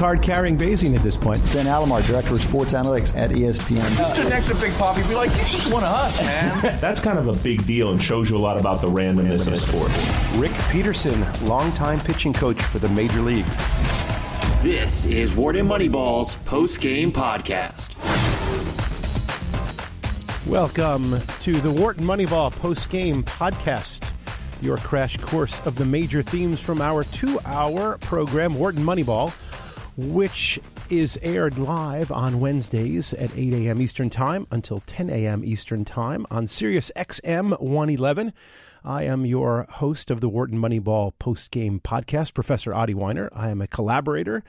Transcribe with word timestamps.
card 0.00 0.22
carrying 0.22 0.56
Bayesian 0.56 0.96
at 0.96 1.02
this 1.02 1.14
point. 1.14 1.42
Ben 1.52 1.66
Alamar, 1.66 2.02
Director 2.06 2.32
of 2.32 2.40
Sports 2.40 2.72
Analytics 2.72 3.14
at 3.14 3.32
ESPN. 3.32 3.98
Just 3.98 4.14
stood 4.14 4.30
next 4.30 4.48
to 4.48 4.54
Big 4.54 4.72
Poppy, 4.78 5.02
be 5.02 5.14
like, 5.14 5.30
he's 5.32 5.52
just 5.52 5.70
one 5.70 5.84
of 5.84 5.90
us, 5.90 6.22
man. 6.22 6.58
That's 6.80 7.02
kind 7.02 7.18
of 7.18 7.28
a 7.28 7.34
big 7.34 7.66
deal 7.66 7.90
and 7.90 8.02
shows 8.02 8.30
you 8.30 8.38
a 8.38 8.38
lot 8.38 8.58
about 8.58 8.80
the 8.80 8.86
randomness 8.86 9.46
of 9.46 9.60
sports. 9.60 10.38
Rick 10.38 10.52
Peterson, 10.70 11.26
longtime 11.46 12.00
pitching 12.00 12.32
coach 12.32 12.62
for 12.62 12.78
the 12.78 12.88
major 12.88 13.20
leagues. 13.20 13.58
This 14.62 15.04
is 15.04 15.36
Wharton 15.36 15.68
Moneyball's 15.68 16.34
post 16.46 16.80
game 16.80 17.12
podcast. 17.12 17.94
Welcome 20.46 21.20
to 21.40 21.52
the 21.52 21.72
Wharton 21.72 22.04
Moneyball 22.04 22.52
post 22.52 22.88
game 22.88 23.22
podcast, 23.22 24.10
your 24.62 24.78
crash 24.78 25.18
course 25.18 25.60
of 25.66 25.76
the 25.76 25.84
major 25.84 26.22
themes 26.22 26.58
from 26.58 26.80
our 26.80 27.04
two 27.04 27.38
hour 27.44 27.98
program, 27.98 28.54
Wharton 28.54 28.82
Moneyball, 28.82 29.34
which 30.00 30.58
is 30.88 31.18
aired 31.22 31.58
live 31.58 32.10
on 32.10 32.40
Wednesdays 32.40 33.12
at 33.12 33.36
8 33.36 33.52
a.m. 33.52 33.82
Eastern 33.82 34.08
Time 34.08 34.46
until 34.50 34.80
10 34.86 35.10
a.m. 35.10 35.44
Eastern 35.44 35.84
Time 35.84 36.26
on 36.30 36.46
Sirius 36.46 36.90
XM 36.96 37.60
111. 37.60 38.32
I 38.82 39.02
am 39.02 39.26
your 39.26 39.66
host 39.68 40.10
of 40.10 40.22
the 40.22 40.28
Wharton 40.28 40.58
Moneyball 40.58 41.12
post 41.18 41.50
game 41.50 41.80
podcast, 41.80 42.32
Professor 42.32 42.72
Adi 42.72 42.94
Wyner. 42.94 43.28
I 43.34 43.50
am 43.50 43.60
a 43.60 43.66
collaborator 43.66 44.42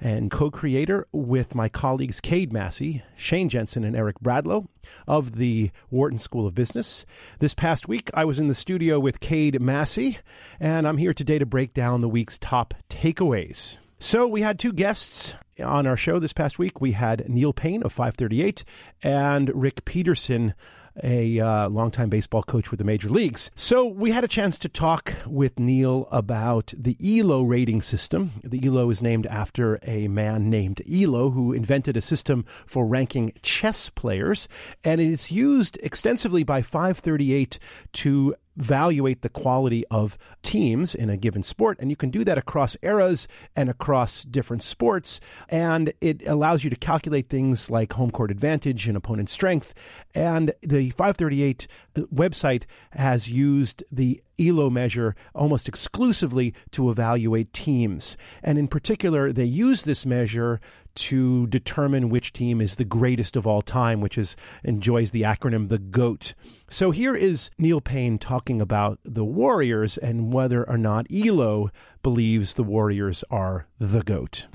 and 0.00 0.28
co 0.28 0.50
creator 0.50 1.06
with 1.12 1.54
my 1.54 1.68
colleagues 1.68 2.20
Cade 2.20 2.52
Massey, 2.52 3.04
Shane 3.16 3.48
Jensen, 3.48 3.84
and 3.84 3.94
Eric 3.94 4.18
Bradlow 4.18 4.66
of 5.06 5.36
the 5.36 5.70
Wharton 5.88 6.18
School 6.18 6.48
of 6.48 6.54
Business. 6.54 7.06
This 7.38 7.54
past 7.54 7.86
week, 7.86 8.10
I 8.12 8.24
was 8.24 8.40
in 8.40 8.48
the 8.48 8.56
studio 8.56 8.98
with 8.98 9.20
Cade 9.20 9.60
Massey, 9.60 10.18
and 10.58 10.88
I'm 10.88 10.98
here 10.98 11.14
today 11.14 11.38
to 11.38 11.46
break 11.46 11.72
down 11.72 12.00
the 12.00 12.08
week's 12.08 12.38
top 12.38 12.74
takeaways. 12.90 13.78
So 13.98 14.26
we 14.26 14.42
had 14.42 14.58
two 14.58 14.72
guests 14.72 15.34
on 15.62 15.86
our 15.86 15.96
show 15.96 16.18
this 16.18 16.32
past 16.32 16.58
week. 16.58 16.80
We 16.80 16.92
had 16.92 17.28
Neil 17.28 17.52
Paine 17.52 17.82
of 17.82 17.92
538 17.92 18.62
and 19.02 19.50
Rick 19.54 19.84
Peterson 19.84 20.54
a 21.02 21.38
uh, 21.40 21.68
longtime 21.68 22.08
baseball 22.08 22.42
coach 22.42 22.70
with 22.70 22.78
the 22.78 22.84
major 22.84 23.08
leagues. 23.08 23.50
So 23.54 23.84
we 23.84 24.12
had 24.12 24.24
a 24.24 24.28
chance 24.28 24.58
to 24.58 24.68
talk 24.68 25.14
with 25.26 25.58
Neil 25.58 26.08
about 26.10 26.72
the 26.76 26.96
ELO 27.04 27.42
rating 27.42 27.82
system. 27.82 28.32
The 28.42 28.64
ELO 28.66 28.90
is 28.90 29.02
named 29.02 29.26
after 29.26 29.78
a 29.82 30.08
man 30.08 30.50
named 30.50 30.82
Elo 30.90 31.30
who 31.30 31.52
invented 31.52 31.96
a 31.96 32.02
system 32.02 32.44
for 32.66 32.86
ranking 32.86 33.32
chess 33.42 33.90
players, 33.90 34.48
and 34.84 35.00
it 35.00 35.10
is 35.10 35.30
used 35.30 35.78
extensively 35.82 36.44
by 36.44 36.62
538 36.62 37.58
to 37.94 38.34
evaluate 38.58 39.22
the 39.22 39.28
quality 39.28 39.84
of 39.90 40.16
teams 40.42 40.94
in 40.94 41.10
a 41.10 41.16
given 41.16 41.42
sport. 41.42 41.78
And 41.80 41.90
you 41.90 41.96
can 41.96 42.10
do 42.10 42.24
that 42.24 42.38
across 42.38 42.76
eras 42.82 43.28
and 43.54 43.68
across 43.68 44.22
different 44.24 44.62
sports. 44.62 45.20
And 45.48 45.92
it 46.00 46.26
allows 46.26 46.64
you 46.64 46.70
to 46.70 46.76
calculate 46.76 47.28
things 47.28 47.70
like 47.70 47.92
home 47.94 48.10
court 48.10 48.30
advantage 48.30 48.88
and 48.88 48.96
opponent 48.96 49.30
strength. 49.30 49.74
And 50.14 50.52
the 50.62 50.90
538 50.90 51.66
website 51.96 52.64
has 52.92 53.28
used 53.28 53.84
the 53.90 54.22
ELO 54.38 54.68
measure 54.70 55.14
almost 55.34 55.68
exclusively 55.68 56.54
to 56.70 56.90
evaluate 56.90 57.52
teams. 57.52 58.16
And 58.42 58.58
in 58.58 58.68
particular, 58.68 59.32
they 59.32 59.44
use 59.44 59.84
this 59.84 60.04
measure 60.04 60.60
to 60.96 61.46
determine 61.46 62.08
which 62.08 62.32
team 62.32 62.60
is 62.60 62.76
the 62.76 62.84
greatest 62.84 63.36
of 63.36 63.46
all 63.46 63.62
time, 63.62 64.00
which 64.00 64.18
is 64.18 64.36
enjoys 64.64 65.10
the 65.10 65.22
acronym 65.22 65.68
the 65.68 65.78
GOAT. 65.78 66.34
So 66.68 66.90
here 66.90 67.14
is 67.14 67.50
Neil 67.58 67.80
Paine 67.80 68.18
talking 68.18 68.60
about 68.60 68.98
the 69.04 69.24
Warriors 69.24 69.96
and 69.98 70.32
whether 70.32 70.68
or 70.68 70.78
not 70.78 71.06
ELO 71.12 71.70
believes 72.02 72.54
the 72.54 72.64
Warriors 72.64 73.24
are 73.30 73.66
the 73.78 74.02
GOAT 74.02 74.46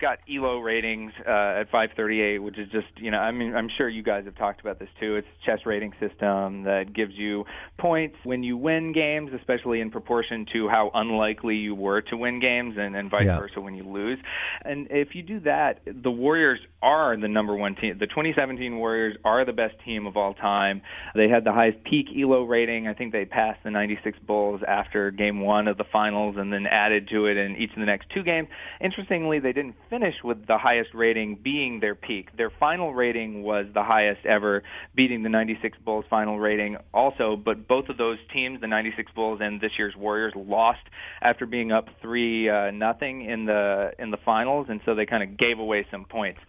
got 0.00 0.18
ELO 0.28 0.58
ratings 0.58 1.12
uh, 1.26 1.60
at 1.60 1.70
538, 1.70 2.38
which 2.38 2.58
is 2.58 2.68
just 2.70 2.88
you 2.96 3.10
know 3.10 3.18
I 3.18 3.30
mean 3.30 3.54
I'm 3.54 3.68
sure 3.76 3.88
you 3.88 4.02
guys 4.02 4.24
have 4.24 4.36
talked 4.36 4.60
about 4.60 4.78
this 4.78 4.88
too. 4.98 5.16
It's 5.16 5.26
a 5.26 5.46
chess 5.46 5.66
rating 5.66 5.92
system 6.00 6.64
that 6.64 6.92
gives 6.92 7.14
you 7.14 7.44
points 7.78 8.16
when 8.24 8.42
you 8.42 8.56
win 8.56 8.92
games, 8.92 9.32
especially 9.32 9.80
in 9.80 9.90
proportion 9.90 10.46
to 10.52 10.68
how 10.68 10.90
unlikely 10.94 11.56
you 11.56 11.74
were 11.74 12.00
to 12.02 12.16
win 12.16 12.40
games, 12.40 12.76
and, 12.78 12.96
and 12.96 13.10
vice 13.10 13.24
yeah. 13.24 13.38
versa 13.38 13.60
when 13.60 13.74
you 13.74 13.84
lose. 13.84 14.18
And 14.62 14.88
if 14.90 15.14
you 15.14 15.22
do 15.22 15.40
that, 15.40 15.80
the 15.84 16.10
Warriors 16.10 16.60
are 16.82 17.16
the 17.16 17.28
number 17.28 17.54
one 17.54 17.74
team. 17.74 17.96
The 17.98 18.06
2017 18.06 18.76
Warriors 18.76 19.16
are 19.24 19.44
the 19.44 19.52
best 19.52 19.74
team 19.84 20.06
of 20.06 20.16
all 20.16 20.34
time. 20.34 20.82
They 21.14 21.28
had 21.28 21.44
the 21.44 21.52
highest 21.52 21.84
peak 21.84 22.06
ELO 22.16 22.44
rating. 22.44 22.88
I 22.88 22.94
think 22.94 23.12
they 23.12 23.24
passed 23.24 23.60
the 23.64 23.70
96 23.70 24.18
Bulls 24.26 24.60
after 24.66 25.10
Game 25.10 25.40
One 25.40 25.68
of 25.68 25.76
the 25.76 25.84
finals, 25.90 26.36
and 26.38 26.52
then 26.52 26.66
added 26.66 27.08
to 27.10 27.26
it 27.26 27.36
in 27.36 27.56
each 27.56 27.70
of 27.70 27.80
the 27.80 27.86
next 27.86 28.08
two 28.14 28.22
games. 28.22 28.48
Interestingly, 28.80 29.40
they 29.40 29.52
didn't 29.52 29.74
finish 29.88 30.14
with 30.24 30.46
the 30.46 30.58
highest 30.58 30.90
rating 30.94 31.38
being 31.42 31.80
their 31.80 31.94
peak. 31.94 32.36
Their 32.36 32.50
final 32.58 32.94
rating 32.94 33.42
was 33.42 33.66
the 33.74 33.82
highest 33.82 34.24
ever, 34.24 34.62
beating 34.94 35.22
the 35.22 35.28
96 35.28 35.78
Bulls 35.84 36.04
final 36.08 36.38
rating 36.38 36.76
also, 36.94 37.36
but 37.36 37.68
both 37.68 37.88
of 37.88 37.96
those 37.96 38.18
teams, 38.32 38.60
the 38.60 38.66
96 38.66 39.12
Bulls 39.12 39.40
and 39.42 39.60
this 39.60 39.72
year's 39.78 39.94
Warriors, 39.96 40.32
lost 40.36 40.80
after 41.22 41.46
being 41.46 41.72
up 41.72 41.86
3 42.02 42.48
uh, 42.48 42.70
nothing 42.70 43.24
in 43.24 43.46
the 43.46 43.92
in 43.98 44.10
the 44.10 44.16
finals 44.24 44.66
and 44.68 44.80
so 44.84 44.94
they 44.94 45.06
kind 45.06 45.22
of 45.22 45.36
gave 45.36 45.58
away 45.58 45.86
some 45.90 46.04
points. 46.04 46.40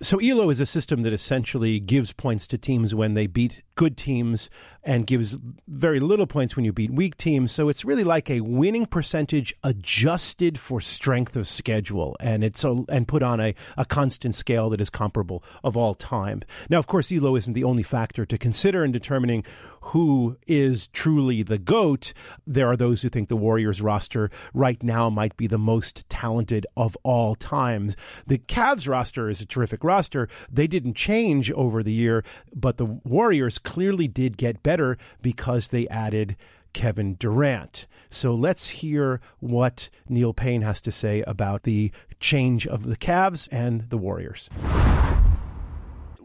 So 0.00 0.20
ELO 0.20 0.48
is 0.48 0.60
a 0.60 0.66
system 0.66 1.02
that 1.02 1.12
essentially 1.12 1.80
gives 1.80 2.12
points 2.12 2.46
to 2.48 2.58
teams 2.58 2.94
when 2.94 3.14
they 3.14 3.26
beat 3.26 3.64
good 3.78 3.96
teams 3.96 4.50
and 4.82 5.06
gives 5.06 5.38
very 5.68 6.00
little 6.00 6.26
points 6.26 6.56
when 6.56 6.64
you 6.64 6.72
beat 6.72 6.90
weak 6.90 7.16
teams. 7.16 7.52
So 7.52 7.68
it's 7.68 7.84
really 7.84 8.02
like 8.02 8.28
a 8.28 8.40
winning 8.40 8.86
percentage 8.86 9.54
adjusted 9.62 10.58
for 10.58 10.80
strength 10.80 11.36
of 11.36 11.46
schedule, 11.46 12.16
and 12.18 12.42
it's 12.42 12.64
a, 12.64 12.76
and 12.88 13.06
put 13.06 13.22
on 13.22 13.38
a, 13.38 13.54
a 13.76 13.84
constant 13.84 14.34
scale 14.34 14.68
that 14.70 14.80
is 14.80 14.90
comparable 14.90 15.44
of 15.62 15.76
all 15.76 15.94
time. 15.94 16.42
Now, 16.68 16.78
of 16.78 16.88
course, 16.88 17.12
ELO 17.12 17.36
isn't 17.36 17.52
the 17.52 17.62
only 17.62 17.84
factor 17.84 18.26
to 18.26 18.36
consider 18.36 18.84
in 18.84 18.90
determining 18.90 19.44
who 19.80 20.36
is 20.48 20.88
truly 20.88 21.44
the 21.44 21.58
goat. 21.58 22.12
There 22.46 22.66
are 22.66 22.76
those 22.76 23.02
who 23.02 23.08
think 23.08 23.28
the 23.28 23.36
Warriors 23.36 23.80
roster 23.80 24.28
right 24.52 24.82
now 24.82 25.08
might 25.08 25.36
be 25.36 25.46
the 25.46 25.56
most 25.56 26.08
talented 26.08 26.66
of 26.76 26.96
all 27.04 27.36
times. 27.36 27.94
The 28.26 28.38
Cavs 28.38 28.88
roster 28.88 29.30
is 29.30 29.40
a 29.40 29.46
terrific 29.46 29.84
roster. 29.84 30.28
They 30.50 30.66
didn't 30.66 30.94
change 30.94 31.52
over 31.52 31.84
the 31.84 31.92
year, 31.92 32.24
but 32.52 32.78
the 32.78 32.86
Warriors 32.86 33.58
clearly 33.68 34.08
did 34.08 34.38
get 34.38 34.62
better 34.62 34.96
because 35.20 35.68
they 35.68 35.86
added 35.88 36.36
Kevin 36.72 37.16
Durant. 37.16 37.86
So 38.08 38.34
let's 38.34 38.68
hear 38.68 39.20
what 39.40 39.90
Neil 40.08 40.32
Paine 40.32 40.62
has 40.62 40.80
to 40.80 40.90
say 40.90 41.22
about 41.26 41.64
the 41.64 41.92
change 42.18 42.66
of 42.66 42.84
the 42.84 42.96
Cavs 42.96 43.46
and 43.52 43.90
the 43.90 43.98
Warriors 43.98 44.48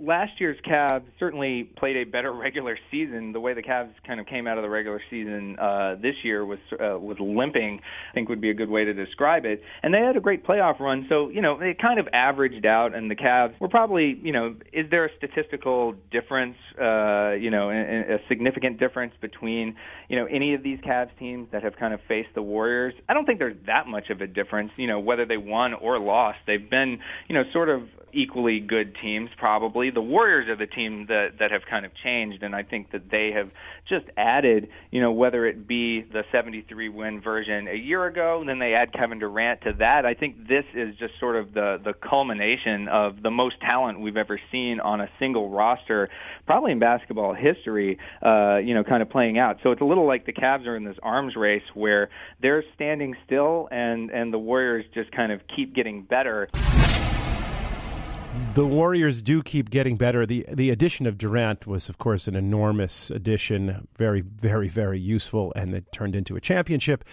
last 0.04 0.34
year's 0.40 0.58
Cavs 0.68 1.04
certainly 1.20 1.64
played 1.64 1.96
a 1.98 2.04
better 2.04 2.32
regular 2.34 2.78
season. 2.92 3.32
The 3.32 3.40
way 3.40 3.54
the 3.54 3.64
Cavs 3.64 3.94
kind 4.06 4.20
of 4.20 4.26
came 4.26 4.48
out 4.48 4.58
of 4.58 4.64
the 4.64 4.70
regular 4.70 5.02
season 5.10 5.58
uh, 5.60 5.96
this 6.02 6.16
year 6.24 6.46
was 6.46 6.60
uh, 6.74 7.00
was 7.00 7.18
limping. 7.20 7.80
I 8.12 8.14
think 8.14 8.30
would 8.30 8.42
be 8.42 8.50
a 8.50 8.54
good 8.54 8.70
way 8.70 8.86
to 8.86 8.94
describe 8.94 9.46
it. 9.46 9.62
And 9.82 9.94
they 9.94 10.00
had 10.00 10.18
a 10.18 10.20
great 10.20 10.46
playoff 10.46 10.80
run, 10.80 11.06
so 11.10 11.30
you 11.30 11.42
know 11.42 11.60
it 11.60 11.80
kind 11.82 12.00
of 12.00 12.08
averaged 12.14 12.66
out. 12.66 12.96
And 12.96 13.10
the 13.10 13.16
Cavs 13.16 13.60
were 13.60 13.70
probably 13.70 14.20
you 14.22 14.32
know 14.32 14.56
is 14.72 14.90
there 14.90 15.06
a 15.06 15.10
statistical 15.18 15.96
difference? 16.12 16.58
Uh, 16.80 17.32
you 17.34 17.50
know, 17.50 17.70
a, 17.70 18.16
a 18.16 18.18
significant 18.28 18.80
difference 18.80 19.14
between 19.22 19.76
you 20.10 20.18
know 20.18 20.26
any 20.26 20.54
of 20.54 20.64
these 20.64 20.80
Cavs 20.80 21.10
teams 21.18 21.48
that 21.52 21.64
have 21.64 21.76
kind 21.78 21.94
of 21.94 22.00
faced 22.08 22.30
the 22.36 22.42
Warriors? 22.42 22.94
I 23.08 23.14
don't 23.14 23.26
think 23.26 23.40
there's 23.40 23.58
that 23.68 23.88
much 23.88 24.10
of 24.10 24.22
a 24.22 24.28
difference. 24.28 24.72
You 24.78 24.88
know, 24.88 25.00
whether 25.00 25.26
they 25.26 25.38
won 25.38 25.74
or 25.74 26.00
lost, 26.00 26.40
they've 26.48 26.70
been 26.70 27.00
you 27.28 27.36
know 27.36 27.44
sort 27.54 27.70
of 27.70 27.84
equally 28.14 28.60
good 28.60 28.96
teams 29.02 29.30
probably. 29.38 29.90
The 29.90 30.02
Warriors 30.02 30.48
are 30.50 30.56
the 30.56 30.68
team 30.68 31.08
that 31.08 31.40
that 31.40 31.52
have 31.52 31.62
kind 31.70 31.86
of 31.86 31.92
changed 32.04 32.44
and 32.44 32.56
I 32.56 32.64
think 32.64 32.92
that 32.92 33.10
they 33.10 33.32
have 33.36 33.50
just 33.88 34.06
added, 34.18 34.70
you 34.92 35.02
know, 35.02 35.12
whether 35.12 35.46
it 35.46 35.68
be 35.68 36.02
the 36.02 36.24
73 36.32 36.90
win 36.90 37.22
version 37.22 37.68
a 37.68 37.76
year 37.76 38.06
ago 38.06 38.40
and 38.40 38.50
then 38.50 38.60
they 38.60 38.74
add 38.74 38.94
Kevin 38.94 39.20
Durant 39.20 39.62
to 39.62 39.74
that. 39.80 40.06
I 40.06 40.14
think 40.14 40.48
this 40.48 40.66
is 40.74 40.96
just 40.98 41.20
sort 41.20 41.36
of 41.36 41.54
the 41.54 41.80
the 41.84 41.94
culmination 41.94 42.88
of 42.88 43.22
the 43.22 43.32
most 43.32 43.60
talent 43.62 44.00
we've 44.00 44.18
ever 44.18 44.40
seen 44.52 44.80
on 44.80 45.02
a 45.02 45.10
single 45.20 45.50
roster 45.50 46.10
probably 46.46 46.72
in 46.74 46.80
basketball 46.80 47.34
history, 47.34 47.98
uh, 48.22 48.58
you 48.58 48.74
know, 48.74 48.84
kind 48.84 49.02
of 49.02 49.10
playing 49.10 49.38
out. 49.38 49.58
So 49.64 49.72
it's 49.72 49.82
a 49.82 49.86
little 49.86 50.06
like 50.06 50.26
the 50.26 50.34
Cavs 50.34 50.68
are 50.68 50.76
in 50.76 50.84
this 50.84 50.98
arms 51.02 51.36
race 51.36 51.64
where 51.74 52.10
they're 52.42 52.64
standing 52.76 53.16
still 53.26 53.68
and 53.72 54.10
and 54.12 54.34
the 54.34 54.40
Warriors 54.40 54.86
just 54.94 55.12
kind 55.12 55.32
of 55.32 55.42
keep 55.56 55.74
getting 55.74 56.04
better 56.04 56.50
the 58.54 58.66
Warriors 58.66 59.24
do 59.24 59.42
keep 59.42 59.70
getting 59.70 59.96
better. 59.96 60.26
The 60.26 60.46
the 60.52 60.70
addition 60.70 61.08
of 61.08 61.18
Durant 61.18 61.66
was, 61.66 61.90
of 61.90 61.98
course, 61.98 62.28
an 62.28 62.36
enormous 62.36 63.10
addition, 63.10 63.88
very, 63.98 64.22
very, 64.22 64.68
very 64.68 65.00
useful, 65.00 65.52
and 65.56 65.74
it 65.74 65.92
turned 65.92 66.16
into 66.16 66.36
a 66.36 66.42
championship. 66.42 67.04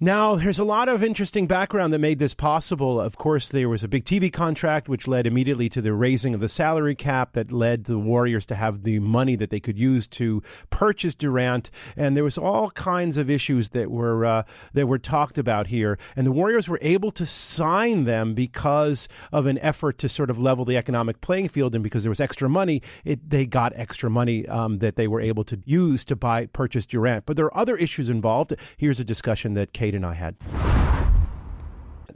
Now, 0.00 0.34
there's 0.34 0.58
a 0.58 0.64
lot 0.64 0.88
of 0.88 1.04
interesting 1.04 1.46
background 1.46 1.92
that 1.92 2.00
made 2.00 2.18
this 2.18 2.34
possible. 2.34 3.00
Of 3.00 3.16
course, 3.16 3.48
there 3.48 3.68
was 3.68 3.84
a 3.84 3.88
big 3.88 4.04
TV 4.04 4.32
contract, 4.32 4.88
which 4.88 5.06
led 5.06 5.24
immediately 5.24 5.68
to 5.68 5.80
the 5.80 5.92
raising 5.92 6.34
of 6.34 6.40
the 6.40 6.48
salary 6.48 6.96
cap, 6.96 7.34
that 7.34 7.52
led 7.52 7.84
the 7.84 7.96
Warriors 7.96 8.44
to 8.46 8.56
have 8.56 8.82
the 8.82 8.98
money 8.98 9.36
that 9.36 9.50
they 9.50 9.60
could 9.60 9.78
use 9.78 10.08
to 10.08 10.42
purchase 10.68 11.14
Durant. 11.14 11.70
And 11.96 12.16
there 12.16 12.24
was 12.24 12.36
all 12.36 12.72
kinds 12.72 13.16
of 13.16 13.30
issues 13.30 13.68
that 13.68 13.88
were 13.88 14.26
uh, 14.26 14.42
that 14.72 14.88
were 14.88 14.98
talked 14.98 15.38
about 15.38 15.68
here. 15.68 15.96
And 16.16 16.26
the 16.26 16.32
Warriors 16.32 16.68
were 16.68 16.80
able 16.82 17.12
to 17.12 17.24
sign 17.24 18.02
them 18.02 18.34
because 18.34 19.06
of 19.30 19.46
an 19.46 19.58
effort 19.58 19.98
to 19.98 20.08
sort 20.08 20.28
of 20.28 20.40
level 20.40 20.64
the 20.64 20.76
economic 20.76 21.20
playing 21.20 21.50
field, 21.50 21.72
and 21.72 21.84
because 21.84 22.02
there 22.02 22.10
was 22.10 22.20
extra 22.20 22.48
money, 22.48 22.82
it, 23.04 23.30
they 23.30 23.46
got 23.46 23.72
extra 23.76 24.10
money 24.10 24.44
um, 24.48 24.78
that 24.78 24.96
they 24.96 25.06
were 25.06 25.20
able 25.20 25.44
to 25.44 25.62
use 25.64 26.04
to 26.06 26.16
buy 26.16 26.46
purchase 26.46 26.84
Durant. 26.84 27.26
But 27.26 27.36
there 27.36 27.46
are 27.46 27.56
other 27.56 27.76
issues 27.76 28.08
involved. 28.08 28.54
Here's 28.76 28.98
a 28.98 29.04
discussion 29.04 29.54
that. 29.54 29.72
Cade 29.84 29.93
and 29.96 30.06
I 30.06 30.14
had. 30.14 30.36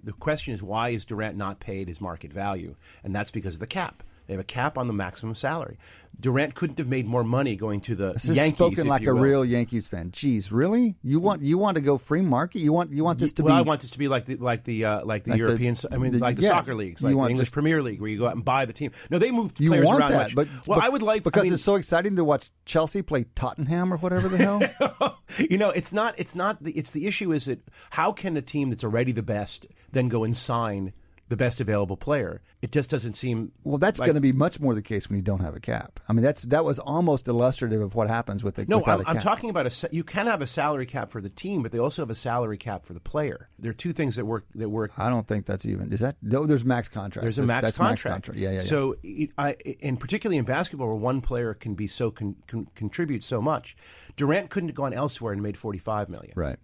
The 0.03 0.13
question 0.13 0.55
is 0.55 0.63
why 0.63 0.91
is 0.91 1.05
Durant 1.05 1.37
not 1.37 1.61
paid 1.61 1.89
his 1.89 2.01
market 2.01 2.33
value? 2.33 2.77
And 3.05 3.15
that's 3.15 3.31
because 3.31 3.55
of 3.55 3.61
the 3.61 3.67
cap. 3.67 4.03
They 4.29 4.35
have 4.35 4.41
a 4.41 4.45
cap 4.45 4.77
on 4.77 4.87
the 4.87 4.93
maximum 4.93 5.35
salary. 5.35 5.79
Durant 6.21 6.55
couldn't 6.55 6.79
have 6.79 6.89
made 6.89 7.07
more 7.07 7.25
money 7.25 7.57
going 7.57 7.81
to 7.83 7.95
the 7.95 8.13
this 8.13 8.29
is 8.29 8.37
Yankees. 8.37 8.57
spoken 8.59 8.81
if 8.81 8.87
like 8.87 9.07
a 9.07 9.15
will. 9.15 9.23
real 9.23 9.45
Yankees 9.45 9.87
fan. 9.87 10.11
Jeez, 10.11 10.51
really? 10.53 10.97
You 11.03 11.19
want 11.19 11.43
you 11.43 11.57
want 11.57 11.77
to 11.77 11.81
go 11.81 11.97
free 11.97 12.21
market? 12.23 12.61
You 12.61 12.73
want 12.73 12.93
you 12.93 13.05
want 13.05 13.19
this 13.21 13.33
to 13.35 13.43
well, 13.45 13.55
be? 13.55 13.59
I 13.59 13.63
want 13.63 13.81
this 13.81 13.93
to 13.93 13.99
be 13.99 14.07
like 14.09 14.27
the 14.27 14.37
like 14.37 14.65
the 14.65 14.85
uh, 14.85 15.05
like 15.05 15.25
the 15.25 15.31
Like 15.31 15.39
the- 15.39 15.45
European. 15.47 15.77
I 15.91 15.97
mean, 15.97 16.13
the- 16.13 16.19
like 16.19 16.37
the 16.37 16.43
yeah. 16.43 16.51
soccer 16.51 16.75
leagues, 16.75 17.01
like 17.03 17.15
the 17.17 17.29
English 17.29 17.53
Premier 17.53 17.83
League, 17.83 18.01
where 18.01 18.11
you 18.11 18.19
go 18.19 18.27
out 18.27 18.35
and 18.35 18.45
buy 18.45 18.67
the 18.67 18.73
team. 18.75 18.91
No, 19.11 19.19
they 19.19 19.31
moved 19.31 19.61
you 19.61 19.71
players 19.71 19.87
want 19.87 20.01
around 20.01 20.11
that, 20.11 20.19
much. 20.19 20.35
but 20.35 20.49
well, 20.67 20.79
but- 20.79 20.85
I 20.85 20.89
would 20.89 21.03
like 21.03 21.23
because 21.23 21.41
I 21.41 21.45
mean, 21.45 21.55
it's 21.55 21.63
so 21.63 21.77
exciting 21.77 22.17
to 22.17 22.25
watch 22.25 22.51
Chelsea 22.67 23.01
play 23.01 23.25
Tottenham 23.35 23.95
or 23.95 23.97
whatever 23.97 24.29
the 24.29 24.37
hell. 24.39 25.19
you 25.39 25.57
know, 25.57 25.71
it's 25.71 25.93
not. 25.93 26.15
It's 26.19 26.35
not. 26.35 26.63
The, 26.63 26.73
it's 26.73 26.91
the 26.91 27.07
issue 27.07 27.33
is 27.33 27.47
that 27.47 27.61
how 27.91 28.13
can 28.13 28.37
a 28.37 28.43
team 28.43 28.69
that's 28.69 28.85
already 28.85 29.13
the 29.13 29.23
best 29.23 29.67
then 29.91 30.09
go 30.09 30.23
and 30.25 30.37
sign 30.37 30.93
the 31.29 31.37
best 31.37 31.61
available 31.61 31.97
player? 31.97 32.41
It 32.63 32.73
just 32.73 32.91
doesn't 32.91 33.15
seem. 33.15 33.53
Well, 33.65 33.79
that's 33.79 33.99
like- 34.01 34.07
going 34.07 34.15
to 34.15 34.21
be 34.21 34.33
much 34.33 34.61
more 34.61 34.75
the 34.75 34.83
case 34.83 35.09
when 35.09 35.17
you 35.17 35.23
don't 35.23 35.41
have 35.41 35.55
a 35.55 35.61
cap. 35.61 36.01
I 36.09 36.13
mean, 36.13 36.25
that's 36.25 36.43
that 36.43 36.65
was 36.65 36.79
almost 36.79 37.29
illustrative 37.29 37.81
of 37.81 37.95
what 37.95 38.09
happens 38.09 38.43
with 38.43 38.57
the 38.57 38.65
No, 38.67 38.83
I'm, 38.85 39.05
I'm 39.07 39.21
talking 39.21 39.51
about 39.51 39.67
a. 39.67 39.89
You 39.95 40.05
can 40.05 40.27
have 40.27 40.43
a 40.43 40.47
salary 40.47 40.87
cap 40.87 41.11
for 41.11 41.21
the 41.21 41.29
team, 41.29 41.63
but 41.63 41.73
they 41.73 41.79
also 41.79 42.03
have 42.03 42.11
a 42.11 42.15
salary 42.15 42.57
cap 42.59 42.85
for 42.85 42.95
the 42.95 43.01
player. 43.01 43.49
There 43.59 43.71
are 43.71 43.75
two 43.75 43.93
things 43.93 44.17
that 44.17 44.25
work. 44.25 44.45
That 44.55 44.69
work. 44.69 44.93
I 44.99 45.09
don't 45.11 45.27
think 45.27 45.47
that's 45.47 45.67
even. 45.67 45.93
Is 45.93 46.01
that? 46.01 46.17
No, 46.23 46.47
there's 46.47 46.65
max 46.65 46.89
contracts. 46.89 47.25
There's 47.25 47.39
a 47.39 47.43
That's- 47.43 47.63
max 47.63 47.63
that's 47.63 47.79
contract. 47.79 48.29
Yeah, 48.35 48.51
yeah, 48.51 48.55
yeah. 48.57 48.61
So, 48.63 48.97
it, 49.03 49.31
I, 49.39 49.57
and 49.83 49.99
particularly 50.01 50.39
in 50.39 50.45
basketball, 50.45 50.89
where 50.89 50.97
one 50.97 51.21
player 51.21 51.55
can 51.55 51.75
be 51.75 51.87
so 51.87 52.11
con, 52.11 52.37
con, 52.47 52.67
contribute 52.75 53.23
so 53.25 53.41
much, 53.41 53.77
Durant 54.17 54.51
couldn't 54.51 54.71
have 54.71 54.77
gone 54.77 54.93
elsewhere 54.93 55.33
and 55.33 55.43
made 55.43 55.57
45 55.57 56.09
million. 56.09 56.33
right. 56.37 56.59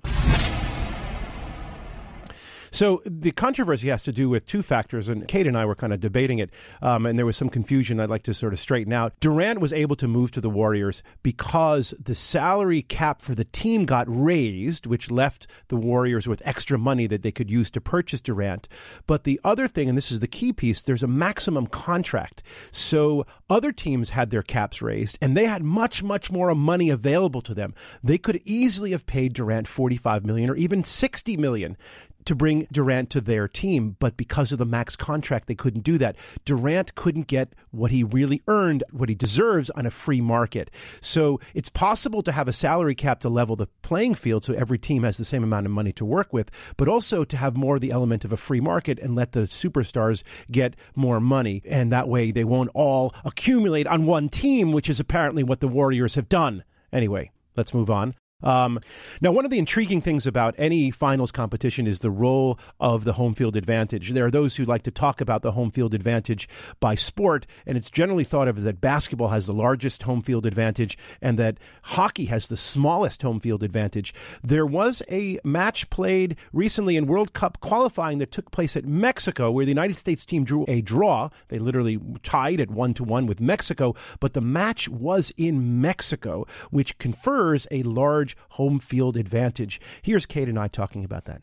So 2.75 3.03
the 3.06 3.31
controversy 3.31 3.88
has 3.91 4.03
to 4.03 4.11
do 4.11 4.29
with 4.29 4.47
two 4.47 4.61
factors, 4.61 5.09
and 5.09 5.29
Cade 5.29 5.47
and 5.47 5.56
I 5.56 5.65
were 5.65 5.76
kind 5.76 5.93
of 5.93 6.00
debating 6.00 6.41
it, 6.41 6.50
um, 6.82 7.06
and 7.06 7.17
there 7.17 7.25
was 7.25 7.37
some 7.37 7.49
confusion 7.49 8.00
I'd 8.00 8.11
like 8.11 8.25
to 8.25 8.35
sort 8.35 8.53
of 8.53 8.59
straighten 8.59 8.93
out. 8.93 9.12
Durant 9.21 9.61
was 9.61 9.73
able 9.73 9.94
to 9.94 10.09
move 10.09 10.32
to 10.32 10.41
the 10.41 10.50
Warriors 10.50 11.00
because 11.23 11.94
the 12.03 12.17
salary 12.17 12.82
cap 12.82 13.23
for 13.23 13.37
the 13.37 13.44
team 13.44 13.85
got 13.85 14.06
raised, 14.09 14.88
which 14.88 15.09
left 15.09 15.47
the 15.69 15.76
Warriors 15.76 16.26
with 16.26 16.43
extra 16.44 16.76
money 16.76 17.06
that 17.06 17.23
they 17.23 17.31
could 17.31 17.49
use 17.49 17.71
to 17.71 17.81
purchase 17.81 18.21
Durant. 18.21 18.69
But 19.06 19.23
the 19.23 19.41
other 19.44 19.69
thing, 19.69 19.88
and 19.88 19.97
this 19.97 20.11
is 20.11 20.19
the 20.19 20.27
key 20.27 20.53
piece, 20.53 20.81
there's 20.81 21.05
a 21.05 21.06
maximum 21.06 21.69
contract. 21.69 22.43
So 22.73 23.25
other 23.49 23.70
teams 23.70 24.11
had 24.11 24.31
their 24.31 24.43
caps 24.43 24.82
raised, 24.82 25.17
and 25.23 25.37
they 25.37 25.47
had 25.47 25.62
much, 25.62 26.03
much 26.03 26.32
more 26.32 26.53
money 26.56 26.91
available 26.91 27.41
to 27.43 27.55
them. 27.55 27.73
They 28.03 28.19
could 28.19 28.43
easily 28.44 28.91
have 28.91 29.06
paid 29.06 29.35
Durant 29.35 29.69
45 29.69 30.25
million 30.27 30.50
or 30.50 30.56
even 30.56 30.82
60 30.82 31.37
million 31.37 31.77
to 32.26 32.35
bring 32.35 32.67
Durant 32.73 33.11
to 33.11 33.21
their 33.21 33.49
team, 33.49 33.97
but 33.99 34.17
because 34.17 34.53
of 34.53 34.59
the 34.59 34.65
max 34.65 34.97
contract, 34.97 35.47
they 35.47 35.55
couldn't 35.55 35.82
do 35.82 35.99
that. 35.99 36.17
Durant 36.44 36.94
couldn't 36.94 37.26
get 37.26 37.55
what 37.71 37.91
he 37.91 38.03
really 38.03 38.43
earned, 38.49 38.85
what 38.91 39.09
he 39.09 39.15
deserves 39.15 39.71
on 39.71 39.87
a 39.87 39.91
free 39.91 40.21
market. 40.21 40.71
So 41.00 41.41
it's 41.55 41.69
possible 41.69 42.23
to 42.23 42.32
have 42.32 42.49
a 42.49 42.53
salary 42.53 42.94
cap 42.94 43.21
to 43.21 43.29
level 43.29 43.56
the 43.56 43.69
playing 43.82 44.15
field 44.15 44.44
so 44.44 44.55
every 44.55 44.79
team 44.79 45.03
has 45.03 45.17
the 45.17 45.25
same 45.25 45.44
amount 45.44 45.67
of 45.67 45.73
money 45.73 45.93
to 45.94 46.05
work 46.05 46.32
with, 46.32 46.50
but 46.76 46.88
also 46.88 47.25
to 47.25 47.37
have 47.37 47.56
more 47.56 47.76
of 47.76 47.81
the 47.81 47.91
element 47.91 48.25
of 48.25 48.32
a 48.32 48.37
free 48.37 48.61
market 48.61 48.99
and 48.99 49.15
let 49.15 49.32
the 49.32 49.41
superstars 49.41 50.23
get 50.50 50.75
more 50.94 51.20
money. 51.20 51.62
And 51.65 51.93
that 51.93 52.09
way 52.09 52.31
they 52.31 52.44
won't 52.44 52.70
all 52.75 53.15
accumulate 53.25 53.87
on 53.87 54.06
one 54.06 54.29
team, 54.29 54.73
which 54.73 54.88
is 54.88 55.00
apparently 55.00 55.43
what 55.43 55.61
the 55.61 55.69
Warriors 55.69 56.15
have 56.15 56.29
done. 56.29 56.65
Anyway, 56.93 57.31
let's 57.56 57.75
move 57.75 57.91
on. 57.91 58.15
Um, 58.44 58.79
now, 59.20 59.32
one 59.32 59.44
of 59.44 59.50
the 59.50 59.58
intriguing 59.58 60.00
things 60.00 60.26
about 60.26 60.55
any 60.58 60.91
finals 60.91 61.32
competition 61.32 61.87
is 61.87 62.00
the 62.00 62.11
role 62.11 62.58
of 62.79 63.05
the 63.05 63.14
home 63.14 63.35
field 63.35 63.56
advantage. 63.56 64.11
There 64.11 64.26
are 64.26 64.31
those 64.31 64.56
who 64.56 64.64
like 64.64 64.82
to 64.85 64.91
talk 64.91 65.20
about 65.20 65.43
the 65.43 65.52
home 65.52 65.70
field 65.70 65.94
advantage 65.94 66.49
by 66.79 66.94
sport, 66.94 67.46
and 67.67 67.76
it's 67.76 67.91
generally 67.91 68.25
thought 68.25 68.46
of 68.46 68.62
that 68.62 68.81
basketball 68.81 69.29
has 69.29 69.46
the 69.46 69.52
largest 69.52 70.05
home 70.05 70.20
field 70.20 70.46
advantage 70.46 70.96
and 71.20 71.38
that 71.38 71.58
hockey 71.82 72.26
has 72.26 72.49
the 72.49 72.56
smallest 72.56 73.23
home 73.23 73.41
field 73.41 73.62
advantage. 73.62 74.14
There 74.43 74.67
was 74.67 75.02
a 75.11 75.41
match 75.43 75.88
played 75.91 76.37
recently 76.52 76.96
in 76.96 77.06
World 77.06 77.32
Cup 77.32 77.61
qualifying 77.61 78.19
that 78.19 78.31
took 78.31 78.50
place 78.50 78.76
at 78.76 78.85
Mexico, 78.85 79.50
where 79.50 79.64
the 79.64 79.70
United 79.70 79.99
States 79.99 80.26
team 80.26 80.44
drew 80.44 80.67
a 80.69 80.82
draw. 80.82 81.31
They 81.49 81.58
literally 81.58 81.99
tied 82.23 82.61
at 82.61 82.70
one 82.70 82.93
to 82.94 83.05
one 83.05 83.26
with 83.26 83.41
Mexico, 83.41 83.94
but 84.20 84.35
the 84.35 84.41
match 84.41 84.88
was 84.88 85.32
in 85.37 85.81
Mexico, 85.81 86.46
which 86.70 86.99
confers 86.99 87.67
a 87.70 87.82
large 87.82 88.34
home 88.51 88.79
field 88.79 89.17
advantage. 89.17 89.81
Here's 90.03 90.27
Cade 90.27 90.49
and 90.49 90.59
I 90.59 90.69
talking 90.69 91.05
about 91.05 91.25
that. 91.27 91.43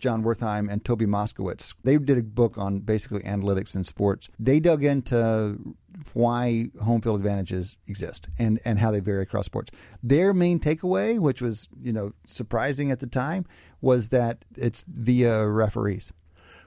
Jon 0.00 0.24
Wertheim 0.24 0.70
and 0.70 0.84
Toby 0.84 1.06
Moskowitz. 1.06 1.74
They 1.84 1.98
did 1.98 2.18
a 2.18 2.22
book 2.22 2.58
on 2.58 2.80
basically 2.80 3.20
analytics 3.20 3.76
in 3.76 3.84
sports. 3.84 4.28
They 4.38 4.58
dug 4.58 4.82
into 4.82 5.76
why 6.14 6.66
home 6.82 7.02
field 7.02 7.16
advantages 7.16 7.76
exist 7.86 8.28
and, 8.38 8.58
and 8.64 8.78
how 8.78 8.90
they 8.90 9.00
vary 9.00 9.22
across 9.22 9.46
sports. 9.46 9.70
Their 10.02 10.32
main 10.32 10.58
takeaway, 10.58 11.18
which 11.18 11.42
was, 11.42 11.68
you 11.80 11.92
know, 11.92 12.12
surprising 12.26 12.90
at 12.90 13.00
the 13.00 13.06
time, 13.06 13.44
was 13.80 14.08
that 14.08 14.44
it's 14.56 14.84
via 14.88 15.46
referees. 15.46 16.12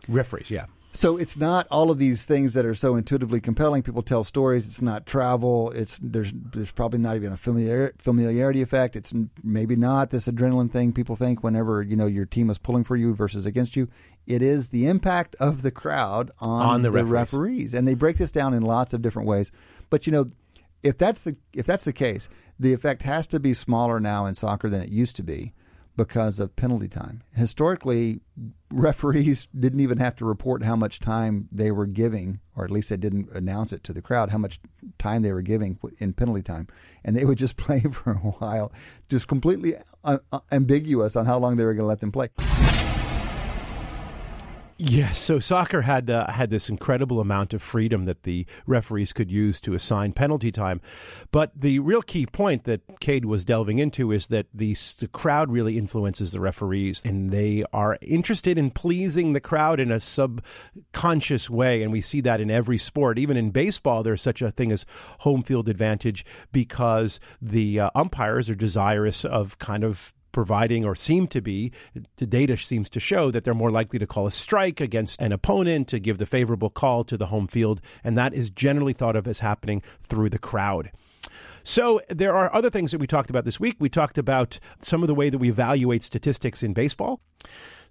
Referees, 0.08 0.52
yeah. 0.52 0.66
So 0.95 1.18
it's 1.18 1.36
not 1.36 1.68
all 1.72 1.90
of 1.90 1.98
these 1.98 2.24
things 2.24 2.54
that 2.54 2.66
are 2.68 2.75
so 2.75 2.95
intuitively 2.95 3.42
compelling. 3.42 3.81
People 3.81 4.04
tell 4.04 4.24
stories. 4.24 4.68
It's 4.68 4.81
not 4.81 5.07
travel. 5.07 5.72
It's 5.72 6.00
there's 6.04 6.31
there's 6.36 6.69
probably 6.69 7.00
not 7.00 7.16
even 7.16 7.34
a 7.34 7.38
familiar, 7.38 7.94
familiarity 7.98 8.62
effect. 8.62 8.95
It's 8.95 9.12
maybe 9.44 9.75
not 9.75 10.12
this 10.12 10.28
adrenaline 10.28 10.72
thing 10.72 10.94
people 10.94 11.16
think 11.16 11.44
whenever 11.44 11.81
you 11.81 11.95
know 11.95 12.06
your 12.06 12.25
team 12.25 12.51
is 12.51 12.60
pulling 12.60 12.84
for 12.84 12.95
you 12.95 13.16
versus 13.16 13.48
against 13.48 13.75
you. 13.75 13.90
It 14.28 14.44
is 14.44 14.68
the 14.68 14.86
impact 14.86 15.36
of 15.40 15.63
the 15.63 15.72
crowd 15.72 16.30
on, 16.40 16.62
On 16.62 16.81
the 16.84 16.92
referees. 16.92 17.12
referees, 17.12 17.74
and 17.74 17.88
they 17.88 17.96
break 17.96 18.18
this 18.18 18.31
down 18.31 18.54
in 18.54 18.62
lots 18.62 18.94
of 18.94 19.01
different 19.01 19.28
ways. 19.28 19.51
But 19.89 20.06
you 20.06 20.13
know, 20.13 20.30
if 20.84 20.98
that's 21.00 21.24
the 21.24 21.36
if 21.56 21.66
that's 21.66 21.86
the 21.86 21.94
case, 21.94 22.30
the 22.60 22.72
effect 22.72 23.01
has 23.01 23.25
to 23.28 23.39
be 23.39 23.56
smaller 23.56 24.00
now 24.00 24.28
in 24.28 24.36
soccer 24.36 24.69
than 24.69 24.81
it 24.81 24.89
used 24.89 25.16
to 25.16 25.24
be 25.24 25.54
because 25.96 26.40
of 26.40 26.56
penalty 26.56 26.88
time. 26.88 27.22
Historically, 27.36 28.22
referees 28.72 29.48
didn't 29.60 29.80
even 29.80 29.98
have 30.00 30.16
to 30.16 30.26
report 30.26 30.64
how 30.64 30.76
much 30.76 31.00
time 31.00 31.48
they 31.52 31.72
were 31.72 31.86
giving, 31.86 32.40
or 32.56 32.66
at 32.66 32.72
least 32.72 32.90
they 32.90 32.98
didn't 32.98 33.30
announce 33.32 33.72
it 33.72 33.84
to 33.84 33.94
the 33.94 34.02
crowd 34.02 34.30
how 34.30 34.38
much 34.38 34.60
time 34.98 35.22
they 35.22 35.32
were 35.32 35.42
giving 35.42 35.78
in 36.00 36.14
penalty 36.14 36.42
time, 36.42 36.68
and 37.04 37.16
they 37.16 37.26
would 37.26 37.38
just 37.38 37.58
play 37.58 37.82
for 37.82 38.12
a 38.12 38.16
while, 38.18 38.72
just 39.10 39.28
completely 39.28 39.76
uh, 40.04 40.18
uh, 40.32 40.40
ambiguous 40.52 41.16
on 41.16 41.26
how 41.26 41.38
long 41.38 41.56
they 41.58 41.66
were 41.66 41.74
going 41.74 41.84
to 41.84 41.88
let 41.88 42.00
them 42.00 42.12
play. 42.12 42.30
Yes, 44.77 45.20
so 45.20 45.39
soccer 45.39 45.82
had 45.82 46.10
uh, 46.10 46.32
had 46.32 46.50
this 46.50 46.68
incredible 46.68 47.20
amount 47.20 47.53
of 47.53 47.62
freedom 47.62 48.06
that 48.06 48.24
the 48.24 48.48
referees 48.65 49.13
could 49.13 49.30
use 49.30 49.62
to 49.62 49.75
assign 49.75 50.13
penalty 50.13 50.51
time, 50.51 50.82
but 51.32 51.51
the 51.56 51.77
real 51.80 52.01
key 52.01 52.25
point 52.25 52.63
that 52.63 52.82
Cade 53.00 53.25
was 53.25 53.46
delving 53.46 53.77
into 53.77 54.12
is 54.12 54.27
that 54.27 54.48
the 54.53 54.75
the 55.00 55.08
crowd 55.08 55.51
really 55.51 55.77
influences 55.77 56.32
the 56.32 56.39
referees, 56.39 57.03
and 57.06 57.30
they 57.30 57.63
are 57.72 58.00
interested 58.01 58.58
in 58.58 58.72
pleasing 58.72 59.34
the 59.34 59.39
crowd 59.39 59.80
in 59.80 59.92
a 59.92 60.00
subconscious 60.00 61.50
way, 61.51 61.84
and 61.84 61.92
we 61.92 62.01
see 62.01 62.22
that 62.22 62.42
in 62.42 62.50
every 62.50 62.80
sport. 62.80 63.20
Even 63.20 63.38
in 63.38 63.51
baseball, 63.51 64.01
there's 64.01 64.22
such 64.22 64.42
a 64.42 64.51
thing 64.51 64.72
as 64.72 64.88
home 65.20 65.44
field 65.44 65.70
advantage 65.70 66.25
because 66.51 67.20
the 67.39 67.80
uh, 67.80 67.89
umpires 67.94 68.50
are 68.50 68.56
desirous 68.56 69.24
of 69.24 69.60
kind 69.60 69.84
of 69.84 70.13
providing 70.34 70.84
or 70.84 70.96
seem 70.96 71.28
to 71.28 71.42
be 71.42 71.72
the 72.18 72.25
data 72.25 72.58
seems 72.58 72.90
to 72.90 73.00
show 73.00 73.32
that 73.32 73.46
they're 73.46 73.54
more 73.54 73.72
likely 73.72 73.98
to 73.98 74.06
call 74.06 74.28
a 74.28 74.32
strike 74.32 74.82
against 74.82 75.22
an 75.22 75.32
opponent 75.32 75.88
to 75.88 76.00
give 76.00 76.18
the 76.18 76.25
favorable 76.25 76.70
call 76.70 77.06
to 77.06 77.16
the 77.16 77.28
home 77.28 77.48
field 77.48 77.80
and 78.04 78.18
that 78.18 78.34
is 78.34 78.50
generally 78.50 78.94
thought 78.94 79.16
of 79.16 79.28
as 79.28 79.40
happening 79.40 79.82
through 80.04 80.30
the 80.30 80.40
crowd 80.40 80.92
so 81.63 82.02
there 82.10 82.36
are 82.36 82.54
other 82.54 82.70
things 82.70 82.92
that 82.92 83.00
we 83.00 83.08
talked 83.08 83.30
about 83.30 83.46
this 83.46 83.60
week. 83.60 83.78
We 83.80 83.90
talked 83.90 84.18
about 84.18 84.60
some 84.82 85.02
of 85.02 85.08
the 85.08 85.16
way 85.16 85.30
that 85.30 85.38
we 85.38 85.50
evaluate 85.50 86.04
statistics 86.04 86.62
in 86.62 86.74
baseball. 86.74 87.22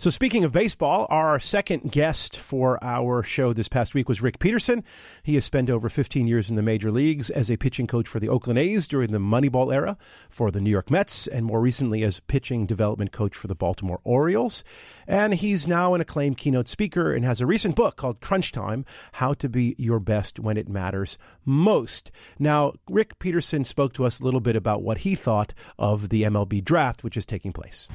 So, 0.02 0.10
speaking 0.10 0.42
of 0.42 0.50
baseball, 0.50 1.06
our 1.10 1.38
second 1.38 1.92
guest 1.92 2.36
for 2.36 2.82
our 2.82 3.22
show 3.22 3.52
this 3.52 3.68
past 3.68 3.94
week 3.94 4.08
was 4.08 4.20
Rick 4.20 4.40
Peterson. 4.40 4.82
He 5.22 5.36
has 5.36 5.44
spent 5.44 5.70
over 5.70 5.88
15 5.88 6.26
years 6.26 6.50
in 6.50 6.56
the 6.56 6.60
major 6.62 6.90
leagues 6.90 7.30
as 7.30 7.48
a 7.48 7.56
pitching 7.56 7.86
coach 7.86 8.08
for 8.08 8.18
the 8.18 8.28
Oakland 8.28 8.58
A's 8.58 8.88
during 8.88 9.12
the 9.12 9.18
Moneyball 9.18 9.72
era, 9.72 9.96
for 10.28 10.50
the 10.50 10.60
New 10.60 10.72
York 10.72 10.90
Mets, 10.90 11.28
and 11.28 11.46
more 11.46 11.60
recently 11.60 12.02
as 12.02 12.18
pitching 12.18 12.66
development 12.66 13.12
coach 13.12 13.36
for 13.36 13.46
the 13.46 13.54
Baltimore 13.54 14.00
Orioles. 14.02 14.64
And 15.06 15.34
he's 15.34 15.68
now 15.68 15.94
an 15.94 16.00
acclaimed 16.00 16.36
keynote 16.36 16.68
speaker 16.68 17.14
and 17.14 17.24
has 17.24 17.40
a 17.40 17.46
recent 17.46 17.76
book 17.76 17.94
called 17.94 18.20
Crunch 18.20 18.50
Time 18.50 18.84
How 19.12 19.34
to 19.34 19.48
Be 19.48 19.76
Your 19.78 20.00
Best 20.00 20.40
When 20.40 20.56
It 20.56 20.68
Matters 20.68 21.16
Most. 21.44 22.10
Now, 22.40 22.72
Rick 22.90 23.20
Peterson 23.20 23.64
spoke 23.64 23.92
to 23.92 24.04
us 24.04 24.18
a 24.18 24.24
little 24.24 24.40
bit 24.40 24.56
about 24.56 24.82
what 24.82 24.98
he 24.98 25.14
thought 25.14 25.54
of 25.78 26.08
the 26.08 26.24
MLB 26.24 26.64
draft, 26.64 27.04
which 27.04 27.16
is 27.16 27.24
taking 27.24 27.52
place. 27.52 27.86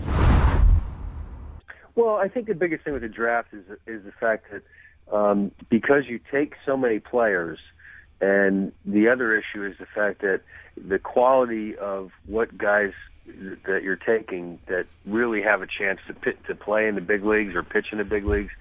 Well, 1.97 2.15
I 2.17 2.27
think 2.27 2.45
the 2.45 2.53
biggest 2.53 2.83
thing 2.83 2.93
with 2.93 3.01
the 3.01 3.09
draft 3.09 3.51
is 3.53 3.65
is 3.87 4.03
the 4.03 4.11
fact 4.11 4.45
that 4.51 4.61
um, 5.11 5.51
because 5.67 6.03
you 6.07 6.19
take 6.31 6.53
so 6.63 6.77
many 6.77 6.99
players, 6.99 7.57
and 8.21 8.71
the 8.85 9.09
other 9.09 9.35
issue 9.35 9.65
is 9.65 9.75
the 9.79 9.87
fact 9.87 10.19
that 10.19 10.41
the 10.77 10.99
quality 10.99 11.75
of 11.75 12.11
what 12.27 12.55
guys 12.55 12.93
that 13.65 13.81
you're 13.81 13.95
taking 13.95 14.59
that 14.67 14.85
really 15.07 15.41
have 15.41 15.63
a 15.63 15.67
chance 15.67 15.99
to 16.05 16.13
pit, 16.13 16.37
to 16.45 16.53
play 16.53 16.87
in 16.87 16.93
the 16.93 17.01
big 17.01 17.25
leagues 17.25 17.55
or 17.55 17.63
pitch 17.63 17.87
in 17.91 17.97
the 17.97 18.03
big 18.03 18.25
leagues, 18.25 18.53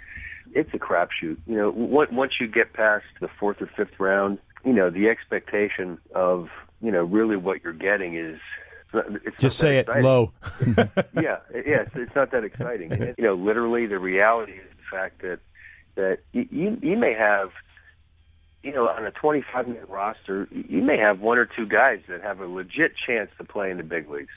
it's 0.55 0.73
a 0.73 0.78
crapshoot. 0.78 1.37
You 1.47 1.57
know, 1.57 1.71
once 1.71 2.40
you 2.40 2.49
get 2.49 2.73
past 2.73 3.05
the 3.21 3.28
fourth 3.28 3.61
or 3.61 3.66
fifth 3.66 4.00
round, 4.00 4.40
you 4.64 4.73
know 4.73 4.88
the 4.88 5.11
expectation 5.11 5.99
of 6.14 6.49
you 6.81 6.90
know 6.90 7.05
really 7.05 7.37
what 7.37 7.62
you're 7.62 7.75
getting 7.75 8.16
is 8.16 8.40
it's 8.95 9.37
Just 9.38 9.59
say 9.59 9.78
it 9.78 9.88
low. 9.88 10.33
yeah, 10.76 10.85
yeah, 11.14 11.38
it's, 11.52 11.90
it's 11.95 12.14
not 12.14 12.31
that 12.31 12.45
exciting. 12.45 12.93
And, 12.93 13.14
you 13.19 13.25
know, 13.25 13.35
literally, 13.35 13.87
the 13.87 13.99
reality 13.99 14.52
is 14.52 14.71
the 14.76 14.97
fact 14.97 15.23
that 15.23 15.40
that 15.97 16.19
you 16.33 16.78
you 16.83 16.97
may 16.97 17.14
have, 17.14 17.50
you 18.62 18.73
know, 18.73 18.88
on 18.88 19.05
a 19.07 19.11
25 19.11 19.69
minute 19.69 19.88
roster, 19.88 20.49
you 20.50 20.83
may 20.83 20.99
have 20.99 21.21
one 21.21 21.38
or 21.38 21.47
two 21.47 21.66
guys 21.66 22.00
that 22.09 22.23
have 22.23 22.40
a 22.40 22.47
legit 22.47 22.93
chance 23.07 23.31
to 23.38 23.45
play 23.45 23.71
in 23.71 23.76
the 23.76 23.83
big 23.83 24.09
leagues. 24.09 24.33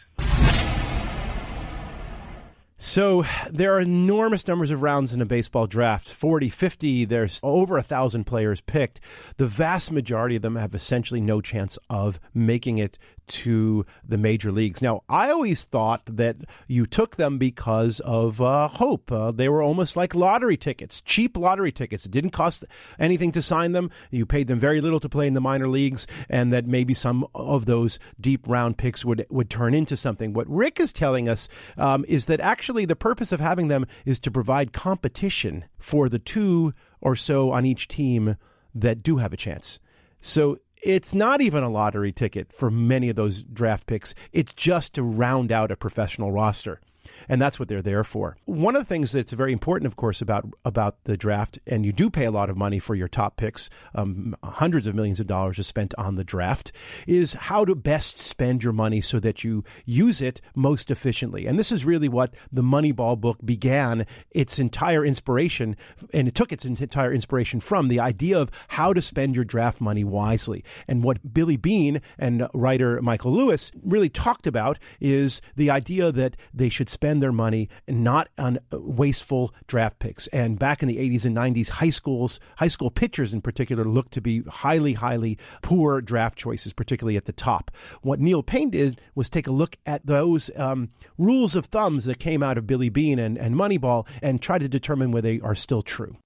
So 2.81 3.25
there 3.51 3.73
are 3.75 3.81
enormous 3.81 4.47
numbers 4.47 4.71
of 4.71 4.81
rounds 4.81 5.13
in 5.13 5.19
a 5.19 5.25
baseball 5.25 5.67
draft 5.67 6.07
40, 6.07 6.47
50. 6.47 7.03
There's 7.03 7.41
over 7.43 7.77
a 7.77 7.83
thousand 7.83 8.23
players 8.23 8.61
picked. 8.61 9.01
The 9.35 9.47
vast 9.47 9.91
majority 9.91 10.37
of 10.37 10.43
them 10.43 10.55
have 10.55 10.73
essentially 10.73 11.19
no 11.19 11.41
chance 11.41 11.77
of 11.89 12.21
making 12.33 12.77
it 12.77 12.97
to 13.29 13.85
the 14.03 14.17
major 14.17 14.51
leagues. 14.51 14.81
Now, 14.81 15.03
I 15.07 15.29
always 15.29 15.63
thought 15.63 16.01
that 16.05 16.37
you 16.67 16.85
took 16.85 17.15
them 17.15 17.37
because 17.37 17.99
of 18.01 18.41
uh, 18.41 18.67
hope. 18.67 19.11
Uh, 19.11 19.31
they 19.31 19.47
were 19.47 19.61
almost 19.61 19.95
like 19.95 20.15
lottery 20.15 20.57
tickets, 20.57 21.01
cheap 21.01 21.37
lottery 21.37 21.71
tickets. 21.71 22.05
It 22.05 22.11
didn't 22.11 22.31
cost 22.31 22.65
anything 22.97 23.31
to 23.33 23.41
sign 23.41 23.71
them. 23.71 23.91
You 24.09 24.25
paid 24.25 24.47
them 24.47 24.59
very 24.59 24.81
little 24.81 24.99
to 24.99 25.09
play 25.09 25.27
in 25.27 25.35
the 25.35 25.41
minor 25.41 25.67
leagues, 25.67 26.07
and 26.27 26.51
that 26.51 26.65
maybe 26.65 26.93
some 26.93 27.27
of 27.35 27.65
those 27.65 27.99
deep 28.19 28.47
round 28.47 28.77
picks 28.77 29.05
would 29.05 29.25
would 29.29 29.49
turn 29.49 29.73
into 29.73 29.95
something. 29.95 30.33
What 30.33 30.49
Rick 30.49 30.79
is 30.79 30.91
telling 30.91 31.29
us 31.29 31.47
um, 31.77 32.03
is 32.07 32.25
that 32.25 32.39
actually 32.39 32.68
the 32.69 32.95
purpose 32.95 33.31
of 33.31 33.39
having 33.39 33.67
them 33.67 33.85
is 34.05 34.19
to 34.19 34.31
provide 34.31 34.73
competition 34.73 35.65
for 35.77 36.09
the 36.09 36.19
two 36.19 36.73
or 37.01 37.15
so 37.15 37.51
on 37.51 37.65
each 37.65 37.87
team 37.87 38.35
that 38.73 39.03
do 39.03 39.17
have 39.17 39.33
a 39.33 39.37
chance. 39.37 39.79
So 40.21 40.59
it's 40.81 41.13
not 41.13 41.41
even 41.41 41.63
a 41.63 41.69
lottery 41.69 42.11
ticket 42.11 42.53
for 42.53 42.71
many 42.71 43.09
of 43.09 43.15
those 43.15 43.41
draft 43.41 43.85
picks. 43.85 44.13
It's 44.31 44.53
just 44.53 44.93
to 44.95 45.03
round 45.03 45.51
out 45.51 45.71
a 45.71 45.75
professional 45.75 46.31
roster 46.31 46.79
and 47.27 47.41
that's 47.41 47.59
what 47.59 47.67
they're 47.67 47.81
there 47.81 48.03
for. 48.03 48.37
One 48.45 48.75
of 48.75 48.81
the 48.81 48.85
things 48.85 49.11
that's 49.11 49.31
very 49.31 49.53
important, 49.53 49.87
of 49.87 49.95
course, 49.95 50.21
about 50.21 50.45
about 50.65 51.03
the 51.03 51.17
draft, 51.17 51.59
and 51.67 51.85
you 51.85 51.91
do 51.91 52.09
pay 52.09 52.25
a 52.25 52.31
lot 52.31 52.49
of 52.49 52.57
money 52.57 52.79
for 52.79 52.95
your 52.95 53.07
top 53.07 53.37
picks, 53.37 53.69
um, 53.95 54.35
hundreds 54.43 54.87
of 54.87 54.95
millions 54.95 55.19
of 55.19 55.27
dollars 55.27 55.59
is 55.59 55.67
spent 55.67 55.93
on 55.97 56.15
the 56.15 56.23
draft, 56.23 56.71
is 57.07 57.33
how 57.33 57.65
to 57.65 57.75
best 57.75 58.17
spend 58.17 58.63
your 58.63 58.73
money 58.73 59.01
so 59.01 59.19
that 59.19 59.43
you 59.43 59.63
use 59.85 60.21
it 60.21 60.41
most 60.55 60.91
efficiently. 60.91 61.45
And 61.45 61.57
this 61.57 61.71
is 61.71 61.85
really 61.85 62.09
what 62.09 62.33
the 62.51 62.61
Moneyball 62.61 63.19
book 63.19 63.37
began 63.43 64.05
its 64.31 64.59
entire 64.59 65.05
inspiration, 65.05 65.75
and 66.13 66.27
it 66.27 66.35
took 66.35 66.51
its 66.51 66.65
entire 66.65 67.13
inspiration 67.13 67.59
from 67.59 67.87
the 67.87 67.99
idea 67.99 68.37
of 68.37 68.51
how 68.69 68.93
to 68.93 69.01
spend 69.01 69.35
your 69.35 69.45
draft 69.45 69.81
money 69.81 70.03
wisely. 70.03 70.63
And 70.87 71.03
what 71.03 71.33
Billy 71.33 71.57
Beane 71.57 72.01
and 72.17 72.47
writer 72.53 73.01
Michael 73.01 73.31
Lewis 73.31 73.71
really 73.83 74.09
talked 74.09 74.47
about 74.47 74.79
is 74.99 75.41
the 75.55 75.69
idea 75.69 76.11
that 76.11 76.35
they 76.53 76.69
should 76.69 76.89
spend 76.99 77.23
their 77.23 77.31
money 77.31 77.69
not 77.87 78.27
on 78.37 78.59
wasteful 78.73 79.53
draft 79.67 79.99
picks. 79.99 80.27
And 80.27 80.59
back 80.59 80.81
in 80.81 80.89
the 80.89 80.97
80s 80.97 81.23
and 81.23 81.33
90s, 81.33 81.69
high 81.69 81.91
schools, 81.91 82.41
high 82.57 82.67
school 82.67 82.91
pitchers 82.91 83.31
in 83.31 83.39
particular, 83.39 83.85
looked 83.85 84.11
to 84.15 84.21
be 84.21 84.41
highly, 84.41 84.95
highly 84.95 85.37
poor 85.61 86.01
draft 86.01 86.37
choices, 86.37 86.73
particularly 86.73 87.15
at 87.15 87.23
the 87.23 87.31
top. 87.31 87.71
What 88.01 88.19
Neil 88.19 88.43
Paine 88.43 88.69
did 88.69 88.99
was 89.15 89.29
take 89.29 89.47
a 89.47 89.51
look 89.51 89.77
at 89.85 90.05
those 90.05 90.51
um, 90.57 90.89
rules 91.17 91.55
of 91.55 91.67
thumbs 91.67 92.03
that 92.03 92.19
came 92.19 92.43
out 92.43 92.57
of 92.57 92.67
Billy 92.67 92.89
Beane 92.89 93.17
and, 93.17 93.37
and 93.37 93.55
Moneyball 93.55 94.05
and 94.21 94.41
try 94.41 94.57
to 94.57 94.67
determine 94.67 95.11
whether 95.11 95.29
they 95.29 95.39
are 95.39 95.55
still 95.55 95.81
true 95.81 96.17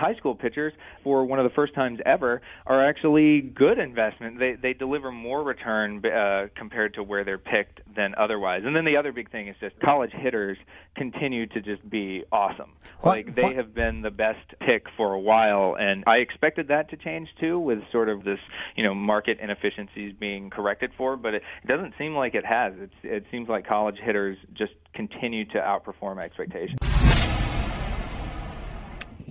high 0.00 0.14
school 0.14 0.34
pitchers 0.34 0.72
for 1.04 1.24
one 1.24 1.38
of 1.38 1.44
the 1.44 1.54
first 1.54 1.74
times 1.74 2.00
ever 2.06 2.40
are 2.66 2.88
actually 2.88 3.42
good 3.42 3.78
investment. 3.78 4.38
They 4.38 4.54
they 4.60 4.72
deliver 4.72 5.12
more 5.12 5.42
return 5.42 6.04
uh, 6.04 6.48
compared 6.56 6.94
to 6.94 7.02
where 7.02 7.24
they're 7.24 7.38
picked 7.38 7.80
than 7.94 8.14
otherwise. 8.16 8.62
And 8.64 8.74
then 8.74 8.84
the 8.84 8.96
other 8.96 9.12
big 9.12 9.30
thing 9.30 9.48
is 9.48 9.56
just 9.60 9.78
college 9.80 10.10
hitters 10.12 10.56
continue 10.96 11.46
to 11.48 11.60
just 11.60 11.88
be 11.88 12.24
awesome. 12.32 12.72
What, 13.00 13.10
like 13.10 13.34
they 13.34 13.42
what? 13.42 13.56
have 13.56 13.74
been 13.74 14.02
the 14.02 14.10
best 14.10 14.46
pick 14.60 14.86
for 14.96 15.12
a 15.12 15.20
while, 15.20 15.76
and 15.78 16.02
I 16.06 16.16
expected 16.16 16.68
that 16.68 16.90
to 16.90 16.96
change 16.96 17.28
too, 17.38 17.58
with 17.58 17.78
sort 17.92 18.08
of 18.08 18.24
this 18.24 18.40
you 18.76 18.82
know 18.82 18.94
market 18.94 19.38
inefficiencies 19.40 20.14
being 20.18 20.50
corrected 20.50 20.92
for. 20.96 21.16
But 21.16 21.34
it, 21.34 21.42
it 21.62 21.66
doesn't 21.68 21.94
seem 21.98 22.14
like 22.14 22.34
it 22.34 22.46
has. 22.46 22.72
It's, 22.78 22.94
it 23.02 23.24
seems 23.30 23.48
like 23.48 23.66
college 23.66 23.96
hitters 24.02 24.38
just 24.54 24.72
continue 24.94 25.44
to 25.46 25.58
outperform 25.58 26.22
expectations. 26.22 26.89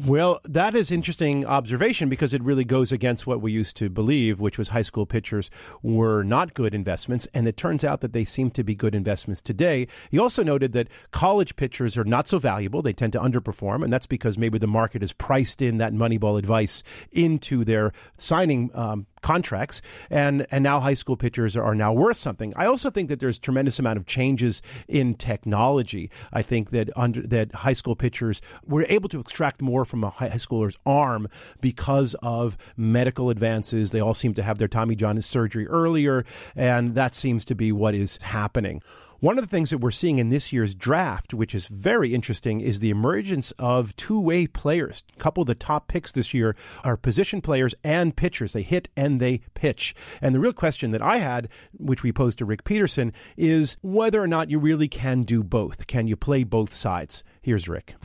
Well, 0.06 0.39
that 0.46 0.75
is 0.75 0.91
interesting 0.91 1.46
observation 1.46 2.08
because 2.08 2.34
it 2.34 2.41
really 2.41 2.63
goes 2.63 2.94
against 2.94 3.27
what 3.27 3.41
we 3.41 3.51
used 3.51 3.75
to 3.77 3.89
believe, 3.89 4.39
which 4.39 4.58
was 4.58 4.70
high 4.70 4.82
school 4.82 5.06
pitchers 5.06 5.51
were 5.82 6.24
not 6.24 6.53
good 6.53 6.74
investments, 6.74 7.27
and 7.34 7.46
it 7.50 7.58
turns 7.58 7.84
out 7.84 8.00
that 8.00 8.13
they 8.13 8.24
seem 8.24 8.50
to 8.51 8.63
be 8.63 8.75
good 8.75 8.96
investments 8.96 9.41
today. 9.41 9.88
He 10.10 10.18
also 10.18 10.41
noted 10.41 10.72
that 10.72 10.88
college 11.12 11.58
pitchers 11.58 11.98
are 11.98 12.06
not 12.06 12.29
so 12.29 12.39
valuable; 12.39 12.82
they 12.82 12.94
tend 12.94 13.12
to 13.12 13.20
underperform, 13.20 13.84
and 13.84 13.91
that's 13.91 14.08
because 14.08 14.38
maybe 14.38 14.58
the 14.58 14.68
market 14.68 15.01
has 15.01 15.12
priced 15.12 15.62
in 15.62 15.79
that 15.79 15.91
Moneyball 15.91 16.39
advice 16.39 16.82
into 17.12 17.65
their 17.65 17.91
signing 18.15 18.72
um, 18.74 19.06
contracts, 19.22 19.82
and 20.10 20.46
and 20.52 20.64
now 20.64 20.80
high 20.80 20.94
school 20.94 21.18
pitchers 21.18 21.56
are 21.56 21.76
now 21.76 21.94
worth 21.94 22.18
something. 22.18 22.54
I 22.56 22.66
also 22.66 22.90
think 22.90 23.10
that 23.10 23.20
there's 23.20 23.40
tremendous 23.40 23.80
amount 23.80 23.98
of 23.98 24.06
changes 24.06 24.62
in 24.88 25.16
technology. 25.16 26.10
I 26.34 26.42
think 26.42 26.72
that 26.72 26.90
under 26.96 27.22
that 27.28 27.54
high 27.56 27.74
school 27.74 27.96
pitchers 27.96 28.42
were 28.66 28.86
able 28.90 29.10
to 29.10 29.20
extract 29.20 29.62
more 29.62 29.86
from 29.86 30.04
a 30.04 30.10
high 30.10 30.30
schooler's 30.30 30.78
arm 30.86 31.28
because 31.62 32.16
of 32.22 32.58
medical 32.78 33.30
advances. 33.30 33.92
They 33.92 34.00
all 34.00 34.14
seem 34.14 34.34
to 34.36 34.44
have 34.44 34.58
their 34.58 34.68
Tommy 34.68 34.96
John 34.96 35.22
surgery 35.22 35.68
earlier, 35.68 36.26
and 36.56 36.96
that 36.96 37.16
seems 37.16 37.46
to 37.46 37.56
be 37.56 37.72
what 37.72 37.94
is 37.94 38.18
happening. 38.22 38.82
One 39.22 39.38
of 39.38 39.44
the 39.44 39.50
things 39.50 39.72
that 39.72 39.80
we're 39.80 39.92
seeing 39.92 40.18
in 40.18 40.30
this 40.30 40.54
year's 40.54 40.74
draft, 40.74 41.34
which 41.34 41.54
is 41.54 41.68
very 41.68 42.14
interesting, 42.14 42.62
is 42.62 42.80
the 42.80 42.90
emergence 42.90 43.52
of 43.60 43.94
two 43.98 44.18
way 44.18 44.48
players. 44.48 45.04
A 45.14 45.20
couple 45.20 45.42
of 45.42 45.48
the 45.48 45.56
top 45.56 45.90
picks 45.90 46.14
this 46.14 46.34
year 46.34 46.56
are 46.86 46.96
position 46.96 47.42
players 47.42 47.76
and 47.84 48.16
pitchers. 48.16 48.54
They 48.54 48.62
hit 48.62 48.88
and 48.96 49.20
they 49.20 49.42
pitch. 49.56 49.94
And 50.22 50.34
the 50.34 50.40
real 50.40 50.54
question 50.54 50.92
that 50.92 51.02
I 51.02 51.18
had, 51.18 51.50
which 51.78 52.02
we 52.02 52.14
posed 52.14 52.38
to 52.38 52.46
Rick 52.46 52.64
Peterson, 52.64 53.12
is 53.36 53.76
whether 53.82 54.24
or 54.24 54.28
not 54.28 54.50
you 54.50 54.58
really 54.58 54.88
can 54.88 55.24
do 55.24 55.44
both. 55.44 55.86
Can 55.88 56.08
you 56.08 56.16
play 56.16 56.46
both 56.46 56.74
sides? 56.74 57.22
Here's 57.42 57.68
Rick 57.68 57.96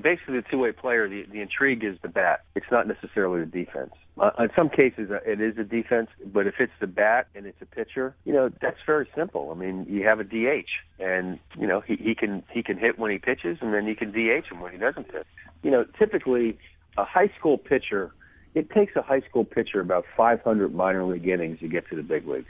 basically 0.00 0.36
the 0.36 0.44
two-way 0.50 0.72
player, 0.72 1.08
the, 1.08 1.24
the 1.30 1.40
intrigue 1.40 1.84
is 1.84 1.98
the 2.02 2.08
bat. 2.08 2.44
It's 2.54 2.66
not 2.70 2.86
necessarily 2.86 3.40
the 3.40 3.46
defense. 3.46 3.92
Uh, 4.18 4.30
in 4.38 4.48
some 4.56 4.68
cases, 4.68 5.10
uh, 5.10 5.18
it 5.26 5.40
is 5.40 5.58
a 5.58 5.64
defense, 5.64 6.08
but 6.24 6.46
if 6.46 6.54
it's 6.58 6.72
the 6.80 6.86
bat 6.86 7.28
and 7.34 7.46
it's 7.46 7.60
a 7.60 7.66
pitcher, 7.66 8.14
you 8.24 8.32
know 8.32 8.50
that's 8.60 8.78
very 8.86 9.08
simple. 9.14 9.50
I 9.50 9.54
mean, 9.54 9.86
you 9.88 10.04
have 10.04 10.20
a 10.20 10.24
DH, 10.24 10.68
and 10.98 11.38
you 11.58 11.66
know 11.66 11.80
he, 11.80 11.96
he 11.96 12.14
can 12.14 12.42
he 12.50 12.62
can 12.62 12.78
hit 12.78 12.98
when 12.98 13.10
he 13.10 13.18
pitches, 13.18 13.58
and 13.60 13.74
then 13.74 13.86
you 13.86 13.94
can 13.94 14.12
DH 14.12 14.50
him 14.50 14.60
when 14.60 14.72
he 14.72 14.78
doesn't 14.78 15.12
pitch. 15.12 15.26
You 15.62 15.70
know, 15.70 15.84
typically 15.98 16.58
a 16.96 17.04
high 17.04 17.30
school 17.38 17.58
pitcher, 17.58 18.12
it 18.54 18.70
takes 18.70 18.96
a 18.96 19.02
high 19.02 19.20
school 19.20 19.44
pitcher 19.44 19.80
about 19.80 20.06
500 20.16 20.74
minor 20.74 21.04
league 21.04 21.28
innings 21.28 21.60
to 21.60 21.68
get 21.68 21.86
to 21.90 21.96
the 21.96 22.02
big 22.02 22.26
leagues. 22.26 22.48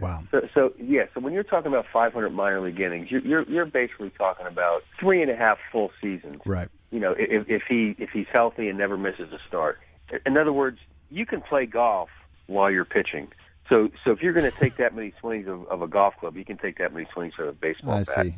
Wow. 0.00 0.22
So, 0.30 0.48
so 0.54 0.72
yeah. 0.78 1.06
So 1.14 1.20
when 1.20 1.32
you're 1.32 1.42
talking 1.42 1.68
about 1.68 1.86
500 1.92 2.30
minor 2.30 2.60
league 2.60 2.80
innings, 2.80 3.10
you're 3.10 3.20
you're, 3.20 3.42
you're 3.44 3.66
basically 3.66 4.10
talking 4.10 4.46
about 4.46 4.82
three 4.98 5.22
and 5.22 5.30
a 5.30 5.36
half 5.36 5.58
full 5.70 5.90
seasons. 6.00 6.40
Right. 6.44 6.68
You 6.90 7.00
know, 7.00 7.14
if, 7.18 7.48
if 7.48 7.62
he 7.68 7.94
if 7.98 8.10
he's 8.10 8.28
healthy 8.32 8.68
and 8.68 8.78
never 8.78 8.96
misses 8.96 9.32
a 9.32 9.38
start. 9.48 9.80
In 10.26 10.36
other 10.36 10.52
words, 10.52 10.78
you 11.10 11.26
can 11.26 11.40
play 11.40 11.66
golf 11.66 12.10
while 12.46 12.70
you're 12.70 12.84
pitching. 12.84 13.28
So, 13.68 13.90
so 14.04 14.10
if 14.10 14.22
you're 14.22 14.34
going 14.34 14.50
to 14.50 14.56
take 14.56 14.76
that 14.76 14.94
many 14.94 15.14
swings 15.20 15.48
of, 15.48 15.66
of 15.68 15.80
a 15.80 15.88
golf 15.88 16.14
club, 16.18 16.36
you 16.36 16.44
can 16.44 16.58
take 16.58 16.78
that 16.78 16.92
many 16.92 17.06
swings 17.12 17.32
of 17.38 17.48
a 17.48 17.52
baseball 17.52 17.94
I 17.94 18.04
bat. 18.04 18.26
see. 18.26 18.34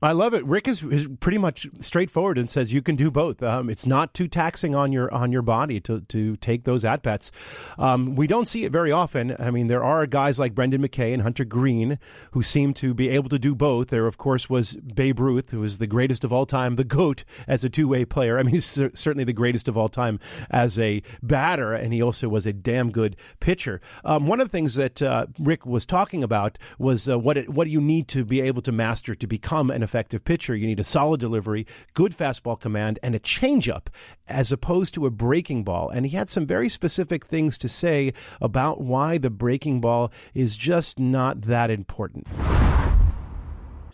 I 0.00 0.12
love 0.12 0.32
it. 0.32 0.44
Rick 0.44 0.68
is, 0.68 0.84
is 0.84 1.08
pretty 1.18 1.38
much 1.38 1.66
straightforward 1.80 2.38
and 2.38 2.48
says 2.48 2.72
you 2.72 2.82
can 2.82 2.94
do 2.94 3.10
both. 3.10 3.42
Um, 3.42 3.68
it's 3.68 3.84
not 3.84 4.14
too 4.14 4.28
taxing 4.28 4.76
on 4.76 4.92
your 4.92 5.12
on 5.12 5.32
your 5.32 5.42
body 5.42 5.80
to 5.80 6.02
to 6.02 6.36
take 6.36 6.62
those 6.62 6.84
at 6.84 7.02
bats. 7.02 7.32
Um, 7.78 8.14
we 8.14 8.28
don't 8.28 8.46
see 8.46 8.64
it 8.64 8.70
very 8.70 8.92
often. 8.92 9.34
I 9.40 9.50
mean, 9.50 9.66
there 9.66 9.82
are 9.82 10.06
guys 10.06 10.38
like 10.38 10.54
Brendan 10.54 10.82
McKay 10.82 11.12
and 11.12 11.22
Hunter 11.22 11.44
Greene 11.44 11.98
who 12.30 12.44
seem 12.44 12.74
to 12.74 12.94
be 12.94 13.08
able 13.08 13.28
to 13.30 13.40
do 13.40 13.56
both. 13.56 13.88
There, 13.88 14.06
of 14.06 14.18
course, 14.18 14.48
was 14.48 14.76
Babe 14.76 15.18
Ruth, 15.18 15.50
who 15.50 15.60
was 15.60 15.78
the 15.78 15.88
greatest 15.88 16.22
of 16.22 16.32
all 16.32 16.46
time, 16.46 16.76
the 16.76 16.84
goat 16.84 17.24
as 17.48 17.64
a 17.64 17.68
two 17.68 17.88
way 17.88 18.04
player. 18.04 18.38
I 18.38 18.44
mean, 18.44 18.54
he's 18.54 18.66
cer- 18.66 18.92
certainly 18.94 19.24
the 19.24 19.32
greatest 19.32 19.66
of 19.66 19.76
all 19.76 19.88
time 19.88 20.20
as 20.48 20.78
a 20.78 21.02
batter, 21.24 21.74
and 21.74 21.92
he 21.92 22.00
also 22.00 22.28
was 22.28 22.46
a 22.46 22.52
damn 22.52 22.92
good 22.92 23.16
pitcher. 23.40 23.80
Um, 24.04 24.28
one 24.28 24.40
of 24.40 24.46
the 24.46 24.52
things 24.52 24.76
that 24.76 25.02
uh, 25.02 25.26
Rick 25.40 25.66
was 25.66 25.84
talking 25.84 26.22
about 26.22 26.56
was 26.78 27.08
uh, 27.08 27.18
what 27.18 27.36
it, 27.36 27.48
what 27.48 27.64
do 27.64 27.70
you 27.70 27.80
need 27.80 28.06
to 28.08 28.24
be 28.24 28.40
able 28.40 28.62
to 28.62 28.70
master 28.70 29.16
to 29.16 29.26
become 29.26 29.72
an 29.72 29.87
effective 29.88 30.22
pitcher. 30.22 30.54
You 30.54 30.66
need 30.66 30.80
a 30.80 30.84
solid 30.84 31.18
delivery, 31.18 31.66
good 31.94 32.12
fastball 32.12 32.60
command, 32.60 32.98
and 33.02 33.14
a 33.14 33.18
changeup, 33.18 33.86
as 34.28 34.52
opposed 34.52 34.92
to 34.94 35.06
a 35.06 35.10
breaking 35.10 35.64
ball. 35.64 35.88
And 35.88 36.04
he 36.04 36.14
had 36.14 36.28
some 36.28 36.44
very 36.46 36.68
specific 36.68 37.24
things 37.24 37.56
to 37.58 37.68
say 37.68 38.12
about 38.42 38.82
why 38.82 39.16
the 39.16 39.30
breaking 39.30 39.80
ball 39.80 40.12
is 40.34 40.58
just 40.58 40.98
not 40.98 41.42
that 41.42 41.70
important. 41.70 42.26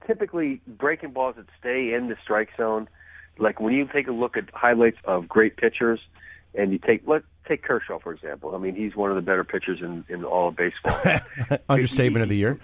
typically 0.07 0.61
breaking 0.67 1.13
balls 1.13 1.37
that 1.37 1.47
stay 1.59 1.95
in 1.95 2.09
the 2.09 2.17
strike 2.23 2.51
zone. 2.57 2.89
Like 3.39 3.61
when 3.61 3.73
you 3.73 3.89
take 3.93 4.07
a 4.09 4.13
look 4.13 4.37
at 4.37 4.45
highlights 4.53 4.99
of 5.05 5.29
great 5.29 5.57
pitchers, 5.57 6.01
and 6.57 6.71
you 6.73 6.79
take 6.79 7.03
let 7.07 7.23
take 7.49 7.63
Kershaw 7.63 7.99
for 7.99 8.13
example. 8.13 8.55
I 8.55 8.59
mean, 8.59 8.75
he's 8.77 8.95
one 8.95 9.11
of 9.11 9.17
the 9.17 9.23
better 9.23 9.45
pitchers 9.45 9.81
in 9.81 10.05
in 10.09 10.25
all 10.25 10.49
of 10.49 10.57
baseball. 10.57 10.97
Understatement 11.69 12.23
of 12.23 12.29
the 12.29 12.37
year. 12.37 12.59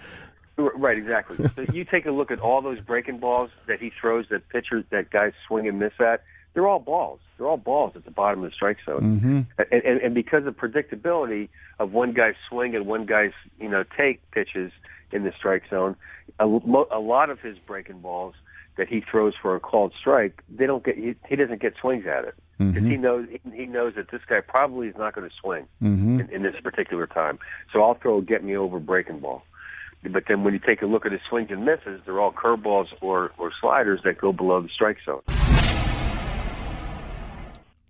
Right, 0.61 0.97
exactly. 0.97 1.47
so 1.55 1.73
you 1.73 1.85
take 1.85 2.05
a 2.05 2.11
look 2.11 2.31
at 2.31 2.39
all 2.39 2.61
those 2.61 2.79
breaking 2.79 3.19
balls 3.19 3.49
that 3.67 3.79
he 3.79 3.91
throws, 3.99 4.25
that 4.29 4.47
pitchers, 4.49 4.85
that 4.89 5.09
guys 5.09 5.33
swing 5.47 5.67
and 5.67 5.79
miss 5.79 5.93
at. 5.99 6.23
They're 6.53 6.67
all 6.67 6.79
balls. 6.79 7.19
They're 7.37 7.47
all 7.47 7.57
balls 7.57 7.93
at 7.95 8.03
the 8.03 8.11
bottom 8.11 8.43
of 8.43 8.49
the 8.49 8.53
strike 8.53 8.77
zone. 8.85 9.01
Mm-hmm. 9.01 9.41
And, 9.71 9.83
and, 9.83 10.01
and 10.01 10.15
because 10.15 10.45
of 10.45 10.57
predictability 10.57 11.47
of 11.79 11.93
one 11.93 12.11
guy's 12.11 12.35
swing 12.49 12.75
and 12.75 12.85
one 12.85 13.05
guy's 13.05 13.31
you 13.59 13.69
know 13.69 13.83
take 13.97 14.29
pitches 14.31 14.71
in 15.11 15.23
the 15.23 15.31
strike 15.37 15.63
zone, 15.69 15.95
a, 16.39 16.45
a 16.45 16.99
lot 16.99 17.29
of 17.29 17.39
his 17.39 17.57
breaking 17.57 17.99
balls 17.99 18.35
that 18.77 18.87
he 18.89 19.01
throws 19.01 19.33
for 19.41 19.55
a 19.55 19.59
called 19.59 19.93
strike, 19.97 20.43
they 20.49 20.65
don't 20.65 20.83
get 20.83 20.97
he, 20.97 21.15
he 21.27 21.35
doesn't 21.35 21.61
get 21.61 21.73
swings 21.79 22.05
at 22.05 22.25
it 22.25 22.35
because 22.67 22.83
he 22.83 22.97
knows 22.97 23.27
he 23.53 23.65
knows 23.65 23.95
that 23.95 24.11
this 24.11 24.21
guy 24.27 24.41
probably 24.41 24.87
is 24.87 24.95
not 24.97 25.15
going 25.15 25.27
to 25.27 25.35
swing 25.35 25.67
in, 26.19 26.29
in 26.31 26.43
this 26.43 26.55
particular 26.61 27.07
time. 27.07 27.39
So 27.73 27.81
I'll 27.81 27.95
throw 27.95 28.19
a 28.19 28.21
get 28.21 28.43
me 28.43 28.55
over 28.55 28.79
breaking 28.79 29.19
ball. 29.19 29.43
But 30.03 30.23
then 30.27 30.43
when 30.43 30.53
you 30.53 30.59
take 30.59 30.81
a 30.81 30.87
look 30.87 31.05
at 31.05 31.11
his 31.11 31.21
swings 31.29 31.49
and 31.51 31.65
misses, 31.65 32.01
they're 32.05 32.19
all 32.19 32.31
curveballs 32.31 32.87
or 33.01 33.31
or 33.37 33.51
sliders 33.61 34.01
that 34.03 34.17
go 34.17 34.33
below 34.33 34.61
the 34.61 34.69
strike 34.69 34.97
zone. 35.05 35.21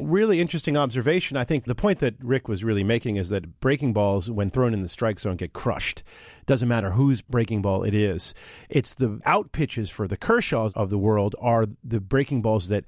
really 0.02 0.40
interesting 0.40 0.78
observation. 0.78 1.38
I 1.38 1.44
think 1.44 1.66
the 1.66 1.76
point 1.76 2.00
that 2.00 2.16
Rick 2.20 2.48
was 2.48 2.64
really 2.64 2.84
making 2.84 3.18
is 3.18 3.30
that 3.30 3.60
breaking 3.60 3.94
balls, 3.94 4.30
when 4.30 4.50
thrown 4.50 4.74
in 4.74 4.82
the 4.82 4.90
strike 4.90 5.20
zone, 5.20 5.36
get 5.36 5.54
crushed. 5.54 6.04
Doesn't 6.46 6.68
matter 6.68 6.92
whose 6.92 7.22
breaking 7.22 7.62
ball 7.62 7.84
it 7.84 7.94
is. 7.94 8.34
It's 8.70 8.94
the 8.94 9.20
out 9.26 9.52
pitches 9.52 9.90
for 9.90 10.08
the 10.08 10.18
Kershaws 10.18 10.74
of 10.76 10.90
the 10.90 10.98
world 10.98 11.36
are 11.40 11.66
the 11.84 12.00
breaking 12.00 12.42
balls 12.42 12.68
that 12.70 12.86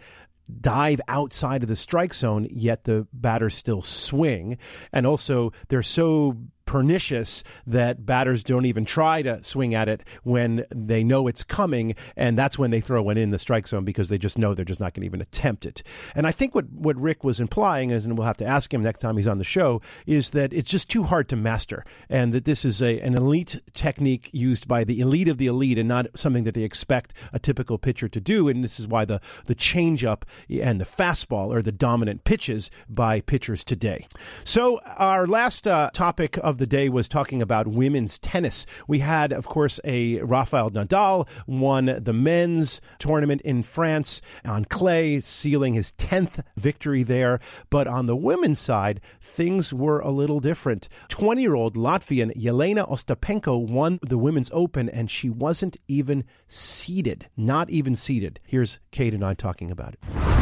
dive 0.59 0.99
outside 1.07 1.63
of 1.63 1.69
the 1.69 1.75
strike 1.75 2.13
zone, 2.13 2.47
yet 2.49 2.83
the 2.83 3.07
batters 3.13 3.55
still 3.55 3.81
swing. 3.81 4.57
And 4.91 5.07
also, 5.07 5.53
they're 5.69 5.83
so 5.83 6.37
pernicious 6.65 7.43
that 7.67 8.05
batters 8.05 8.43
don't 8.43 8.65
even 8.65 8.85
try 8.85 9.21
to 9.21 9.43
swing 9.43 9.75
at 9.75 9.89
it 9.89 10.03
when 10.23 10.65
they 10.73 11.03
know 11.03 11.27
it's 11.27 11.43
coming, 11.43 11.95
and 12.15 12.37
that's 12.37 12.57
when 12.57 12.71
they 12.71 12.79
throw 12.79 13.09
it 13.09 13.17
in 13.17 13.31
the 13.31 13.39
strike 13.39 13.67
zone 13.67 13.85
because 13.85 14.09
they 14.09 14.17
just 14.17 14.37
know 14.37 14.53
they're 14.53 14.65
just 14.65 14.79
not 14.79 14.93
going 14.93 15.01
to 15.01 15.05
even 15.05 15.21
attempt 15.21 15.65
it. 15.65 15.83
And 16.15 16.25
I 16.25 16.31
think 16.31 16.55
what, 16.55 16.69
what 16.71 16.95
Rick 16.97 17.23
was 17.23 17.39
implying 17.39 17.89
is, 17.89 18.05
and 18.05 18.17
we'll 18.17 18.27
have 18.27 18.37
to 18.37 18.45
ask 18.45 18.73
him 18.73 18.83
next 18.83 18.99
time 18.99 19.17
he's 19.17 19.27
on 19.27 19.37
the 19.37 19.43
show, 19.43 19.81
is 20.05 20.31
that 20.31 20.53
it's 20.53 20.71
just 20.71 20.89
too 20.89 21.03
hard 21.03 21.29
to 21.29 21.35
master, 21.35 21.85
and 22.09 22.33
that 22.33 22.45
this 22.45 22.65
is 22.65 22.81
a, 22.81 22.99
an 23.01 23.15
elite 23.15 23.61
technique 23.73 24.29
used 24.33 24.67
by 24.67 24.83
the 24.83 24.99
elite 24.99 25.27
of 25.27 25.37
the 25.37 25.47
elite, 25.47 25.77
and 25.77 25.87
not 25.87 26.07
something 26.15 26.43
that 26.43 26.53
they 26.53 26.63
expect 26.63 27.13
a 27.31 27.39
typical 27.39 27.77
pitcher 27.77 28.07
to 28.07 28.19
do. 28.19 28.47
And 28.47 28.63
this 28.63 28.79
is 28.79 28.87
why 28.87 29.05
the 29.05 29.21
the 29.45 29.55
changeup 29.55 30.23
and 30.49 30.79
the 30.79 30.85
fastball 30.85 31.53
are 31.53 31.61
the 31.61 31.71
dominant 31.71 32.23
pitches 32.23 32.71
by 32.89 33.21
pitchers 33.21 33.63
today. 33.63 34.07
So 34.43 34.79
our 34.97 35.27
last 35.27 35.67
uh, 35.67 35.89
topic 35.93 36.37
of 36.37 36.52
the 36.57 36.67
day 36.67 36.89
was 36.89 37.07
talking 37.07 37.41
about 37.41 37.67
women's 37.67 38.19
tennis. 38.19 38.65
We 38.87 38.99
had, 38.99 39.31
of 39.31 39.47
course, 39.47 39.79
a 39.83 40.21
Rafael 40.21 40.71
Nadal 40.71 41.27
won 41.47 41.99
the 42.01 42.13
men's 42.13 42.81
tournament 42.99 43.41
in 43.41 43.63
France 43.63 44.21
on 44.45 44.65
clay, 44.65 45.19
sealing 45.19 45.73
his 45.73 45.93
10th 45.93 46.43
victory 46.55 47.03
there. 47.03 47.39
But 47.69 47.87
on 47.87 48.05
the 48.05 48.15
women's 48.15 48.59
side, 48.59 49.01
things 49.21 49.73
were 49.73 49.99
a 49.99 50.11
little 50.11 50.39
different. 50.39 50.89
20 51.09 51.41
year 51.41 51.55
old 51.55 51.75
Latvian 51.75 52.35
Yelena 52.35 52.89
Ostapenko 52.89 53.67
won 53.67 53.99
the 54.01 54.17
women's 54.17 54.49
open, 54.53 54.89
and 54.89 55.09
she 55.09 55.29
wasn't 55.29 55.77
even 55.87 56.23
seeded. 56.47 57.29
Not 57.35 57.69
even 57.69 57.95
seeded. 57.95 58.39
Here's 58.45 58.79
Cade 58.91 59.13
and 59.13 59.23
I 59.23 59.33
talking 59.33 59.71
about 59.71 59.93
it. 59.93 60.32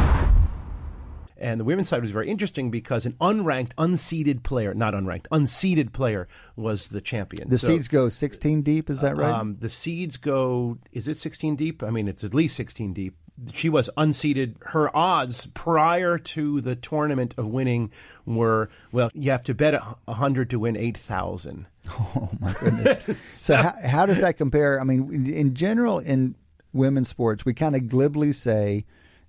And 1.42 1.58
the 1.58 1.64
women's 1.64 1.88
side 1.88 2.02
was 2.02 2.12
very 2.12 2.30
interesting 2.30 2.70
because 2.70 3.04
an 3.04 3.14
unranked, 3.20 3.74
unseeded 3.74 4.44
player, 4.44 4.74
not 4.74 4.94
unranked, 4.94 5.26
unseeded 5.32 5.92
player 5.92 6.28
was 6.54 6.88
the 6.88 7.00
champion. 7.00 7.50
The 7.50 7.58
So, 7.58 7.66
seeds 7.66 7.88
go 7.88 8.08
16 8.08 8.62
deep, 8.62 8.88
is 8.88 9.00
that 9.00 9.16
right? 9.16 9.32
Um, 9.32 9.56
the 9.58 9.68
seeds 9.68 10.16
go, 10.18 10.78
is 10.92 11.08
it 11.08 11.16
16 11.16 11.56
deep? 11.56 11.82
I 11.82 11.90
mean, 11.90 12.06
it's 12.06 12.22
at 12.22 12.32
least 12.32 12.54
16 12.54 12.92
deep. 12.92 13.16
She 13.52 13.68
was 13.68 13.90
unseeded. 13.96 14.54
Her 14.66 14.94
odds 14.96 15.46
prior 15.46 16.16
to 16.16 16.60
the 16.60 16.76
tournament 16.76 17.34
of 17.36 17.48
winning 17.48 17.90
were, 18.24 18.70
well, 18.92 19.10
you 19.12 19.32
have 19.32 19.42
to 19.44 19.54
bet 19.54 19.74
a 19.74 19.96
100 20.04 20.48
to 20.50 20.60
win 20.60 20.76
8,000. 20.76 21.66
Oh 21.90 22.30
my 22.38 22.52
goodness! 22.60 23.18
so 23.26 23.56
how, 23.56 23.72
how 23.84 24.06
does 24.06 24.20
that 24.20 24.36
compare? 24.36 24.80
I 24.80 24.84
mean, 24.84 25.26
in 25.26 25.54
general, 25.54 25.98
in 25.98 26.36
women's 26.72 27.08
sports, 27.08 27.44
we 27.44 27.52
kind 27.52 27.74
of 27.74 27.88
glibly 27.88 28.32
say 28.32 28.84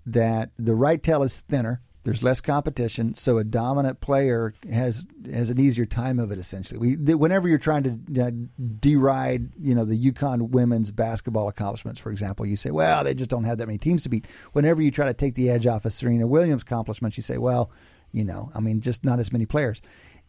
that 0.05 0.51
the 0.59 0.75
right 0.75 1.01
tail 1.01 1.23
is 1.23 1.41
thinner. 1.41 1.81
There's 2.03 2.21
less 2.21 2.41
competition, 2.41 3.15
so 3.15 3.37
a 3.37 3.45
dominant 3.45 4.01
player 4.01 4.53
has 4.69 5.05
has 5.31 5.49
an 5.49 5.59
easier 5.59 5.85
time 5.85 6.19
of 6.19 6.31
it. 6.31 6.39
Essentially, 6.39 6.77
we 6.77 6.95
th- 6.97 7.17
whenever 7.17 7.47
you're 7.47 7.57
trying 7.57 7.83
to 7.83 8.21
uh, 8.21 8.31
deride, 8.79 9.53
you 9.57 9.73
know, 9.73 9.85
the 9.85 10.11
UConn 10.11 10.49
women's 10.49 10.91
basketball 10.91 11.47
accomplishments, 11.47 12.01
for 12.01 12.11
example, 12.11 12.45
you 12.45 12.57
say, 12.57 12.71
well, 12.71 13.05
they 13.05 13.13
just 13.13 13.29
don't 13.29 13.45
have 13.45 13.57
that 13.57 13.67
many 13.67 13.77
teams 13.77 14.03
to 14.03 14.09
beat. 14.09 14.27
Whenever 14.51 14.81
you 14.81 14.91
try 14.91 15.05
to 15.05 15.13
take 15.13 15.35
the 15.35 15.49
edge 15.49 15.65
off 15.65 15.85
of 15.85 15.93
Serena 15.93 16.27
Williams' 16.27 16.63
accomplishments, 16.63 17.15
you 17.15 17.23
say, 17.23 17.37
well, 17.37 17.71
you 18.11 18.23
know, 18.25 18.51
I 18.53 18.59
mean, 18.59 18.81
just 18.81 19.03
not 19.03 19.19
as 19.19 19.31
many 19.31 19.45
players. 19.45 19.81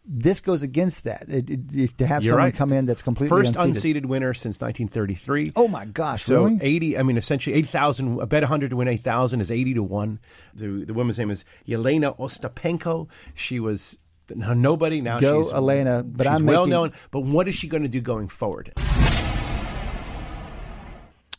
This 0.07 0.39
goes 0.39 0.61
against 0.61 1.03
that. 1.05 1.25
It, 1.27 1.49
it, 1.49 1.59
if 1.73 1.97
to 1.97 2.05
have 2.05 2.23
You're 2.23 2.33
someone 2.33 2.45
right. 2.45 2.55
come 2.55 2.71
in 2.71 2.85
that's 2.85 3.01
completely 3.01 3.35
First 3.35 3.55
unseeded. 3.55 4.03
unseeded 4.03 4.05
winner 4.05 4.33
since 4.35 4.61
1933. 4.61 5.53
Oh 5.55 5.67
my 5.67 5.85
gosh! 5.85 6.23
So 6.23 6.43
really? 6.43 6.59
80, 6.61 6.97
I 6.99 7.03
mean, 7.03 7.17
essentially 7.17 7.55
8,000, 7.55 8.19
a 8.21 8.25
bet 8.27 8.43
100 8.43 8.69
to 8.69 8.75
win 8.75 8.87
8,000 8.87 9.41
is 9.41 9.49
80 9.49 9.73
to 9.73 9.83
1. 9.83 10.19
The, 10.53 10.67
the 10.85 10.93
woman's 10.93 11.17
name 11.17 11.31
is 11.31 11.43
Yelena 11.67 12.15
Ostapenko. 12.19 13.07
She 13.33 13.59
was 13.59 13.97
nobody. 14.29 15.01
Now 15.01 15.17
Go, 15.19 15.43
she's, 15.43 15.51
Elena, 15.53 16.03
but 16.03 16.25
she's 16.27 16.35
I'm 16.35 16.45
well 16.45 16.61
making- 16.67 16.69
known. 16.71 16.93
But 17.09 17.21
what 17.21 17.47
is 17.47 17.55
she 17.55 17.67
going 17.67 17.83
to 17.83 17.89
do 17.89 17.99
going 17.99 18.27
forward? 18.27 18.73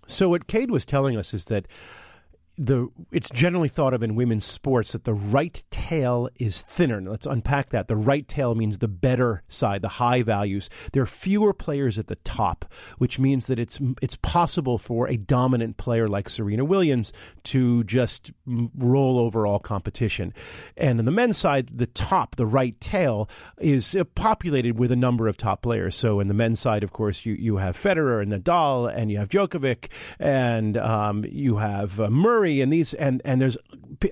So 0.08 0.28
what 0.28 0.46
Cade 0.46 0.70
was 0.70 0.86
telling 0.86 1.16
us 1.16 1.34
is 1.34 1.46
that 1.46 1.66
the 2.58 2.88
it's 3.12 3.28
generally 3.30 3.68
thought 3.68 3.94
of 3.94 4.02
in 4.02 4.14
women's 4.14 4.44
sports 4.44 4.92
that 4.92 5.04
the 5.04 5.14
right 5.14 5.62
tail 5.70 6.28
is 6.38 6.62
thinner. 6.62 7.00
Now, 7.00 7.10
let's 7.10 7.26
unpack 7.26 7.70
that. 7.70 7.88
The 7.88 7.96
right 7.96 8.26
tail 8.26 8.54
means 8.54 8.78
the 8.78 8.88
better 8.88 9.42
side, 9.48 9.82
the 9.82 9.88
high 9.88 10.22
values. 10.22 10.70
There 10.92 11.02
are 11.02 11.06
fewer 11.06 11.52
players 11.52 11.98
at 11.98 12.06
the 12.06 12.16
top, 12.16 12.64
which 12.98 13.18
means 13.18 13.46
that 13.46 13.58
it's 13.58 13.78
it's 14.00 14.16
possible 14.16 14.78
for 14.78 15.08
a 15.08 15.16
dominant 15.16 15.76
player 15.76 16.08
like 16.08 16.28
Serena 16.28 16.64
Williams 16.64 17.12
to 17.44 17.84
just 17.84 18.32
roll 18.46 19.18
over 19.18 19.46
all 19.46 19.58
competition. 19.58 20.32
And 20.76 20.98
on 20.98 21.04
the 21.04 21.10
men's 21.10 21.36
side, 21.36 21.68
the 21.68 21.86
top, 21.86 22.36
the 22.36 22.46
right 22.46 22.78
tail, 22.80 23.28
is 23.58 23.94
uh, 23.94 24.04
populated 24.14 24.78
with 24.78 24.90
a 24.92 24.96
number 24.96 25.28
of 25.28 25.36
top 25.36 25.62
players. 25.62 25.94
So 25.94 26.20
in 26.20 26.28
the 26.28 26.34
men's 26.34 26.60
side, 26.60 26.82
of 26.82 26.92
course, 26.92 27.26
you 27.26 27.34
you 27.34 27.58
have 27.58 27.76
Federer 27.76 28.22
and 28.22 28.32
Nadal, 28.32 28.92
and 28.94 29.10
you 29.10 29.18
have 29.18 29.28
Djokovic, 29.28 29.90
and 30.18 30.76
um, 30.78 31.24
you 31.28 31.56
have 31.56 32.00
uh, 32.00 32.08
Murray, 32.10 32.45
and 32.46 32.72
these, 32.72 32.94
and 32.94 33.22
and 33.24 33.40
there's 33.40 33.56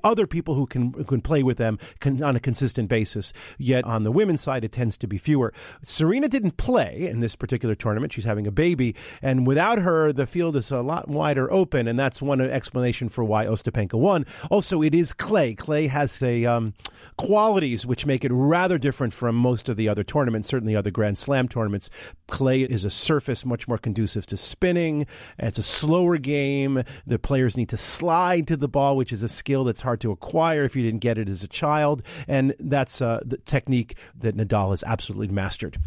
other 0.02 0.26
people 0.26 0.54
who 0.54 0.66
can 0.66 0.92
who 0.92 1.04
can 1.04 1.20
play 1.20 1.42
with 1.42 1.58
them 1.58 1.78
can, 2.00 2.22
on 2.22 2.36
a 2.36 2.40
consistent 2.40 2.88
basis. 2.88 3.32
Yet 3.58 3.84
on 3.84 4.02
the 4.02 4.12
women's 4.12 4.40
side, 4.40 4.64
it 4.64 4.72
tends 4.72 4.96
to 4.98 5.06
be 5.06 5.18
fewer. 5.18 5.52
Serena 5.82 6.28
didn't 6.28 6.56
play 6.56 7.08
in 7.10 7.20
this 7.20 7.36
particular 7.36 7.74
tournament. 7.74 8.12
She's 8.12 8.24
having 8.24 8.46
a 8.46 8.52
baby, 8.52 8.94
and 9.22 9.46
without 9.46 9.78
her, 9.78 10.12
the 10.12 10.26
field 10.26 10.56
is 10.56 10.70
a 10.70 10.80
lot 10.80 11.08
wider 11.08 11.52
open, 11.52 11.88
and 11.88 11.98
that's 11.98 12.22
one 12.22 12.40
explanation 12.40 13.08
for 13.08 13.24
why 13.24 13.46
Ostapenko 13.46 13.94
won. 13.94 14.26
Also, 14.50 14.82
it 14.82 14.94
is 14.94 15.12
clay. 15.12 15.54
Clay 15.54 15.86
has 15.86 16.22
a 16.22 16.44
um, 16.44 16.74
qualities 17.16 17.86
which 17.86 18.06
make 18.06 18.24
it 18.24 18.32
rather 18.32 18.78
different 18.78 19.12
from 19.12 19.34
most 19.34 19.68
of 19.68 19.76
the 19.76 19.88
other 19.88 20.04
tournaments, 20.04 20.48
certainly 20.48 20.76
other 20.76 20.90
Grand 20.90 21.18
Slam 21.18 21.48
tournaments. 21.48 21.90
Clay 22.28 22.62
is 22.62 22.84
a 22.84 22.90
surface 22.90 23.44
much 23.44 23.68
more 23.68 23.78
conducive 23.78 24.26
to 24.26 24.36
spinning. 24.36 25.06
It's 25.38 25.58
a 25.58 25.62
slower 25.62 26.18
game. 26.18 26.82
The 27.06 27.18
players 27.18 27.56
need 27.56 27.68
to 27.70 27.76
slide 27.76 28.23
to 28.46 28.56
the 28.56 28.68
ball, 28.68 28.96
which 28.96 29.12
is 29.12 29.22
a 29.22 29.28
skill 29.28 29.64
that's 29.64 29.82
hard 29.82 30.00
to 30.00 30.10
acquire 30.10 30.64
if 30.64 30.74
you 30.74 30.82
didn't 30.82 31.00
get 31.00 31.18
it 31.18 31.28
as 31.28 31.42
a 31.42 31.48
child. 31.48 32.02
And 32.26 32.54
that's 32.58 33.00
uh, 33.02 33.20
the 33.24 33.38
technique 33.38 33.96
that 34.18 34.36
Nadal 34.36 34.70
has 34.70 34.82
absolutely 34.84 35.28
mastered. 35.28 35.78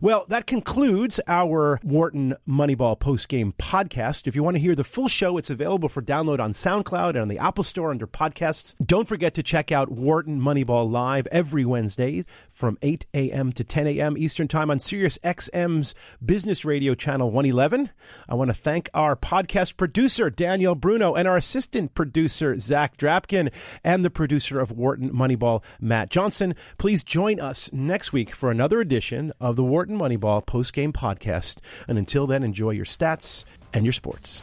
Well, 0.00 0.26
that 0.28 0.46
concludes 0.46 1.20
our 1.26 1.80
Wharton 1.82 2.34
Moneyball 2.46 2.98
post-game 2.98 3.54
podcast. 3.58 4.26
If 4.26 4.36
you 4.36 4.42
want 4.42 4.56
to 4.56 4.60
hear 4.60 4.74
the 4.74 4.84
full 4.84 5.08
show, 5.08 5.38
it's 5.38 5.48
available 5.48 5.88
for 5.88 6.02
download 6.02 6.38
on 6.38 6.52
SoundCloud 6.52 7.10
and 7.10 7.18
on 7.18 7.28
the 7.28 7.38
Apple 7.38 7.64
Store 7.64 7.90
under 7.90 8.06
podcasts. 8.06 8.74
Don't 8.84 9.08
forget 9.08 9.34
to 9.34 9.42
check 9.42 9.72
out 9.72 9.90
Wharton 9.90 10.38
Moneyball 10.38 10.90
live 10.90 11.26
every 11.28 11.64
Wednesday 11.64 12.24
from 12.60 12.76
8 12.82 13.06
a.m. 13.14 13.52
to 13.54 13.64
10 13.64 13.86
a.m. 13.86 14.18
Eastern 14.18 14.46
Time 14.46 14.70
on 14.70 14.78
Sirius 14.78 15.16
XM's 15.24 15.94
Business 16.22 16.62
Radio 16.62 16.94
Channel 16.94 17.30
111. 17.30 17.90
I 18.28 18.34
want 18.34 18.50
to 18.50 18.54
thank 18.54 18.90
our 18.92 19.16
podcast 19.16 19.78
producer, 19.78 20.28
Daniel 20.28 20.74
Bruno, 20.74 21.14
and 21.14 21.26
our 21.26 21.38
assistant 21.38 21.94
producer, 21.94 22.58
Zach 22.58 22.98
Drapkin, 22.98 23.50
and 23.82 24.04
the 24.04 24.10
producer 24.10 24.60
of 24.60 24.70
Wharton 24.72 25.10
Moneyball, 25.10 25.64
Matt 25.80 26.10
Johnson. 26.10 26.54
Please 26.76 27.02
join 27.02 27.40
us 27.40 27.72
next 27.72 28.12
week 28.12 28.30
for 28.34 28.50
another 28.50 28.80
edition 28.80 29.32
of 29.40 29.56
the 29.56 29.64
Wharton 29.64 29.96
Moneyball 29.96 30.44
post 30.44 30.74
game 30.74 30.92
podcast. 30.92 31.58
And 31.88 31.96
until 31.96 32.26
then, 32.26 32.42
enjoy 32.42 32.72
your 32.72 32.84
stats 32.84 33.46
and 33.72 33.86
your 33.86 33.94
sports. 33.94 34.42